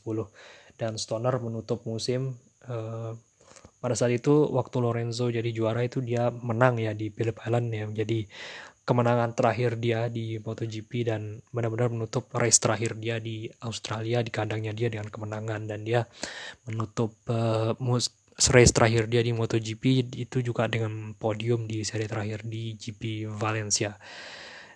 dan 0.79 0.95
Stoner 0.95 1.37
menutup 1.43 1.83
musim 1.85 2.39
uh, 2.71 3.13
pada 3.79 3.95
saat 3.95 4.15
itu 4.15 4.51
waktu 4.51 4.77
Lorenzo 4.83 5.31
jadi 5.31 5.51
juara 5.55 5.87
itu 5.87 6.03
dia 6.03 6.35
menang 6.35 6.83
ya 6.83 6.95
di 6.95 7.15
Phillip 7.15 7.39
Island 7.47 7.67
ya. 7.71 7.87
Jadi 8.03 8.27
kemenangan 8.83 9.39
terakhir 9.39 9.79
dia 9.79 10.11
di 10.11 10.41
MotoGP 10.43 10.91
dan 11.07 11.39
benar-benar 11.55 11.93
menutup 11.95 12.27
race 12.35 12.59
terakhir 12.59 12.99
dia 12.99 13.23
di 13.23 13.47
Australia 13.63 14.25
di 14.25 14.35
kandangnya 14.35 14.75
dia 14.75 14.91
dengan 14.91 15.07
kemenangan. 15.07 15.71
Dan 15.71 15.87
dia 15.87 16.03
menutup 16.67 17.15
uh, 17.31 17.79
race 18.47 18.71
terakhir 18.71 19.11
dia 19.11 19.19
di 19.27 19.35
MotoGP 19.35 20.15
itu 20.15 20.39
juga 20.47 20.71
dengan 20.71 21.11
podium 21.19 21.67
di 21.67 21.83
seri 21.83 22.07
terakhir 22.07 22.47
di 22.47 22.79
GP 22.79 23.27
Valencia. 23.35 23.99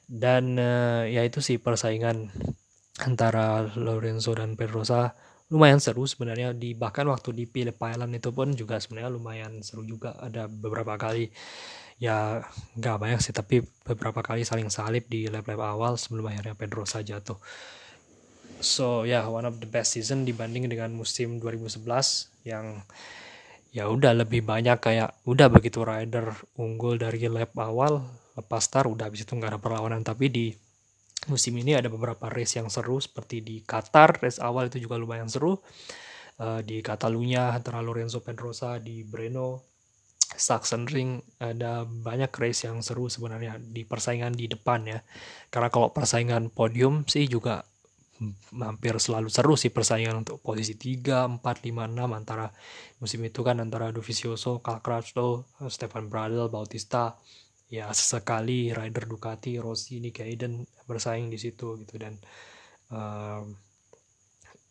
Dan 0.03 0.59
uh, 0.59 1.07
ya 1.07 1.23
itu 1.23 1.39
sih 1.39 1.63
persaingan 1.63 2.27
antara 3.07 3.71
Lorenzo 3.79 4.35
dan 4.35 4.59
Pedrosa 4.59 5.15
lumayan 5.53 5.79
seru 5.79 6.09
sebenarnya 6.09 6.57
di 6.57 6.73
bahkan 6.73 7.05
waktu 7.07 7.37
di 7.37 7.45
Phillip 7.45 7.77
Island 7.77 8.17
itu 8.17 8.33
pun 8.33 8.57
juga 8.57 8.83
sebenarnya 8.83 9.15
lumayan 9.15 9.63
seru 9.63 9.87
juga. 9.87 10.19
Ada 10.19 10.51
beberapa 10.51 10.99
kali 10.99 11.31
ya 12.03 12.43
nggak 12.75 12.99
banyak 12.99 13.21
sih 13.23 13.31
tapi 13.31 13.63
beberapa 13.87 14.27
kali 14.27 14.43
saling 14.43 14.75
salib 14.75 15.07
di 15.07 15.31
lap-lap 15.31 15.63
awal 15.63 15.95
sebelum 15.95 16.27
akhirnya 16.35 16.59
Pedrosa 16.59 16.99
jatuh. 16.99 17.39
So 18.59 19.07
ya 19.07 19.23
yeah, 19.23 19.25
one 19.31 19.47
of 19.47 19.63
the 19.63 19.71
best 19.71 19.95
season 19.95 20.27
dibanding 20.27 20.67
dengan 20.67 20.91
musim 20.99 21.39
2011 21.39 21.79
yang 22.43 22.83
ya 23.73 23.89
udah 23.89 24.13
lebih 24.13 24.45
banyak 24.45 24.79
kayak 24.79 25.17
udah 25.25 25.49
begitu 25.49 25.81
rider 25.81 26.37
unggul 26.61 27.01
dari 27.01 27.25
lap 27.27 27.57
awal 27.57 28.05
lepas 28.37 28.65
start 28.65 28.89
udah 28.89 29.09
habis 29.09 29.25
itu 29.25 29.33
nggak 29.37 29.57
ada 29.57 29.61
perlawanan. 29.61 30.05
Tapi 30.05 30.29
di 30.29 30.47
musim 31.29 31.57
ini 31.57 31.77
ada 31.77 31.89
beberapa 31.93 32.29
race 32.33 32.59
yang 32.61 32.69
seru 32.73 32.99
seperti 33.01 33.45
di 33.45 33.57
Qatar 33.65 34.21
race 34.21 34.41
awal 34.41 34.69
itu 34.73 34.81
juga 34.81 34.97
lumayan 35.01 35.29
seru. 35.29 35.57
Uh, 36.41 36.65
di 36.65 36.81
Catalunya 36.81 37.53
antara 37.53 37.85
Lorenzo 37.85 38.25
Pedrosa 38.25 38.81
di 38.81 39.05
Breno 39.05 39.69
Sachsenring 40.33 41.21
ada 41.45 41.85
banyak 41.85 42.33
race 42.33 42.65
yang 42.65 42.81
seru 42.81 43.13
sebenarnya 43.13 43.61
di 43.61 43.85
persaingan 43.85 44.33
di 44.33 44.49
depan 44.49 44.81
ya. 44.89 45.01
Karena 45.53 45.69
kalau 45.69 45.93
persaingan 45.93 46.49
podium 46.49 47.05
sih 47.05 47.29
juga 47.29 47.61
hampir 48.63 48.95
selalu 49.03 49.29
seru 49.33 49.59
sih 49.59 49.75
persaingan 49.75 50.23
untuk 50.23 50.39
posisi 50.45 50.79
3, 50.79 51.43
4, 51.43 51.43
5, 51.43 51.91
6 51.91 52.07
antara 52.13 52.47
musim 53.03 53.21
itu 53.27 53.41
kan 53.43 53.59
antara 53.59 53.91
Dovizioso, 53.91 54.63
Cal 54.63 54.79
Crutchlow, 54.85 55.43
Stefan 55.67 56.07
Bradl, 56.07 56.47
Bautista. 56.53 57.19
Ya 57.73 57.89
sesekali 57.89 58.69
rider 58.69 59.09
Ducati, 59.09 59.57
Rossi, 59.57 59.97
Nick 59.97 60.21
Hayden 60.21 60.69
bersaing 60.85 61.33
di 61.33 61.41
situ 61.41 61.81
gitu. 61.81 61.97
Dan 61.97 62.21
um, 62.93 63.57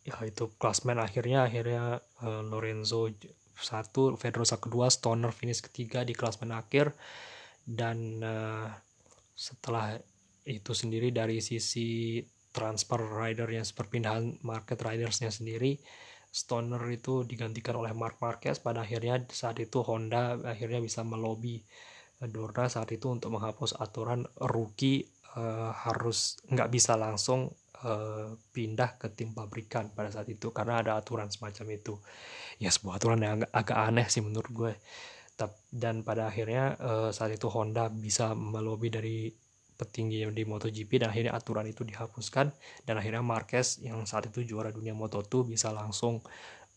ya 0.06 0.14
itu 0.22 0.54
klasmen 0.54 1.02
akhirnya 1.02 1.50
akhirnya 1.50 1.98
uh, 2.22 2.42
Lorenzo 2.46 3.10
satu, 3.58 4.14
Pedrosa 4.14 4.62
kedua, 4.62 4.86
Stoner 4.86 5.34
finish 5.34 5.66
ketiga 5.66 6.06
di 6.06 6.14
klasmen 6.14 6.54
akhir. 6.54 6.94
Dan 7.66 8.22
uh, 8.22 8.70
setelah 9.34 9.98
itu 10.46 10.70
sendiri 10.74 11.10
dari 11.10 11.42
sisi 11.42 12.22
transfer 12.52 13.00
ridernya 13.00 13.64
perpindahan 13.72 14.38
market 14.44 14.78
ridersnya 14.78 15.32
sendiri 15.32 15.80
Stoner 16.32 16.80
itu 16.88 17.28
digantikan 17.28 17.76
oleh 17.76 17.92
Mark 17.92 18.16
Marquez 18.24 18.56
pada 18.56 18.88
akhirnya 18.88 19.20
saat 19.28 19.60
itu 19.60 19.84
Honda 19.84 20.40
akhirnya 20.40 20.80
bisa 20.80 21.04
melobi 21.04 21.60
eh, 22.24 22.28
Dorna 22.32 22.72
saat 22.72 22.88
itu 22.88 23.12
untuk 23.12 23.36
menghapus 23.36 23.76
aturan 23.76 24.24
rookie 24.40 25.04
uh, 25.36 25.76
harus 25.76 26.40
nggak 26.48 26.72
bisa 26.72 26.96
langsung 26.96 27.52
uh, 27.84 28.32
pindah 28.48 28.96
ke 28.96 29.12
tim 29.12 29.36
pabrikan 29.36 29.92
pada 29.92 30.08
saat 30.08 30.24
itu 30.32 30.48
karena 30.56 30.80
ada 30.80 30.92
aturan 30.96 31.28
semacam 31.28 31.76
itu. 31.76 32.00
Ya 32.56 32.72
sebuah 32.72 32.96
aturan 32.96 33.20
yang 33.20 33.44
agak, 33.44 33.52
agak 33.52 33.78
aneh 33.92 34.06
sih 34.08 34.24
menurut 34.24 34.52
gue. 34.56 34.72
Dan 35.74 36.06
pada 36.06 36.30
akhirnya 36.30 36.78
saat 37.10 37.34
itu 37.34 37.50
Honda 37.50 37.90
bisa 37.90 38.30
melobi 38.30 38.94
dari 38.94 39.26
petinggi 39.82 40.22
di 40.30 40.42
MotoGP 40.46 41.02
dan 41.02 41.10
akhirnya 41.10 41.34
aturan 41.34 41.66
itu 41.66 41.82
dihapuskan. 41.82 42.54
Dan 42.86 42.94
akhirnya 43.02 43.26
Marquez 43.26 43.82
yang 43.82 44.06
saat 44.06 44.30
itu 44.30 44.46
juara 44.46 44.70
dunia 44.70 44.94
Moto2 44.94 45.50
bisa 45.50 45.74
langsung 45.74 46.22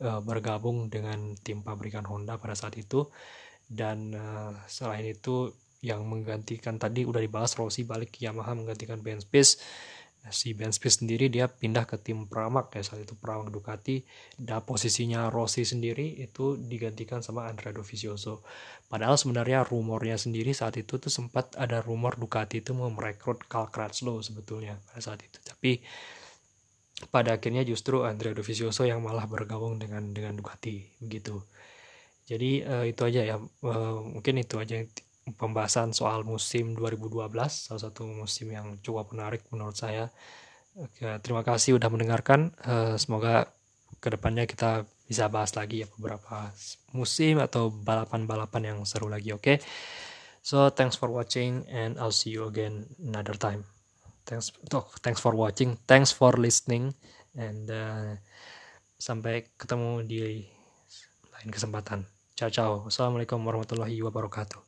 uh, 0.01 0.21
bergabung 0.25 0.89
dengan 0.89 1.37
tim 1.37 1.61
pabrikan 1.61 2.03
Honda 2.09 2.41
pada 2.41 2.57
saat 2.57 2.73
itu. 2.81 3.05
Dan 3.69 4.17
uh, 4.17 4.57
selain 4.65 5.05
itu 5.05 5.53
yang 5.85 6.01
menggantikan 6.09 6.81
tadi 6.81 7.05
udah 7.05 7.21
dibahas 7.21 7.53
Rossi 7.53 7.85
balik 7.85 8.17
Yamaha 8.17 8.57
menggantikan 8.57 9.05
Ben 9.05 9.21
Spies 9.21 9.61
si 10.31 10.57
Ben 10.57 10.73
Spies 10.73 11.01
sendiri 11.01 11.29
dia 11.29 11.45
pindah 11.45 11.85
ke 11.85 11.97
tim 12.01 12.25
Pramac 12.25 12.73
ya. 12.73 12.81
Saat 12.81 13.05
itu 13.05 13.13
Pramac 13.17 13.53
Ducati 13.53 14.01
dan 14.39 14.61
posisinya 14.65 15.29
Rossi 15.29 15.65
sendiri 15.65 16.21
itu 16.21 16.57
digantikan 16.57 17.21
sama 17.21 17.45
Andrea 17.45 17.75
Dovizioso. 17.75 18.41
Padahal 18.89 19.17
sebenarnya 19.17 19.65
rumornya 19.65 20.17
sendiri 20.17 20.53
saat 20.53 20.79
itu 20.81 20.97
tuh 20.97 21.11
sempat 21.13 21.53
ada 21.59 21.81
rumor 21.81 22.17
Ducati 22.17 22.63
itu 22.63 22.73
mau 22.73 22.89
merekrut 22.89 23.45
Carl 23.45 23.69
Crutchlow 23.69 24.21
sebetulnya 24.23 24.81
pada 24.89 25.01
saat 25.01 25.21
itu. 25.21 25.37
Tapi 25.41 25.81
pada 27.11 27.35
akhirnya 27.35 27.67
justru 27.67 28.07
Andrea 28.07 28.31
Dovizioso 28.31 28.87
yang 28.87 29.03
malah 29.03 29.27
bergabung 29.27 29.75
dengan 29.77 30.15
dengan 30.15 30.39
Ducati 30.39 31.03
begitu. 31.03 31.43
Jadi 32.25 32.65
uh, 32.65 32.85
itu 32.87 33.01
aja 33.05 33.21
ya. 33.21 33.37
Uh, 33.61 34.01
mungkin 34.17 34.41
itu 34.41 34.57
aja 34.57 34.81
pembahasan 35.33 35.89
soal 35.89 36.21
musim 36.21 36.77
2012 36.77 37.33
salah 37.49 37.81
satu 37.81 38.05
musim 38.05 38.53
yang 38.53 38.77
cukup 38.85 39.09
menarik 39.09 39.41
menurut 39.49 39.73
saya. 39.73 40.13
Oke, 40.77 41.07
terima 41.25 41.41
kasih 41.41 41.81
udah 41.81 41.89
mendengarkan. 41.89 42.53
Uh, 42.61 42.93
semoga 42.99 43.49
ke 43.97 44.13
depannya 44.13 44.45
kita 44.45 44.85
bisa 45.09 45.25
bahas 45.29 45.55
lagi 45.57 45.85
ya 45.85 45.87
beberapa 45.97 46.53
musim 46.93 47.41
atau 47.41 47.73
balapan-balapan 47.73 48.73
yang 48.73 48.79
seru 48.85 49.09
lagi 49.09 49.33
oke? 49.33 49.41
Okay? 49.41 49.57
so 50.45 50.69
thanks 50.69 50.93
for 50.93 51.09
watching 51.09 51.65
and 51.73 51.97
I'll 51.97 52.13
see 52.13 52.29
you 52.29 52.45
again 52.45 52.85
another 53.01 53.33
time. 53.33 53.65
Thanks 54.29 54.53
oh, 54.77 54.85
thanks 55.01 55.17
for 55.17 55.33
watching 55.33 55.81
thanks 55.89 56.13
for 56.13 56.37
listening 56.37 56.93
and 57.33 57.65
uh, 57.65 58.13
sampai 59.01 59.49
ketemu 59.57 60.05
di 60.05 60.45
lain 61.33 61.49
kesempatan. 61.49 62.05
Ciao 62.37 62.53
ciao. 62.53 62.85
Assalamualaikum 62.85 63.41
warahmatullahi 63.41 63.97
wabarakatuh 64.05 64.64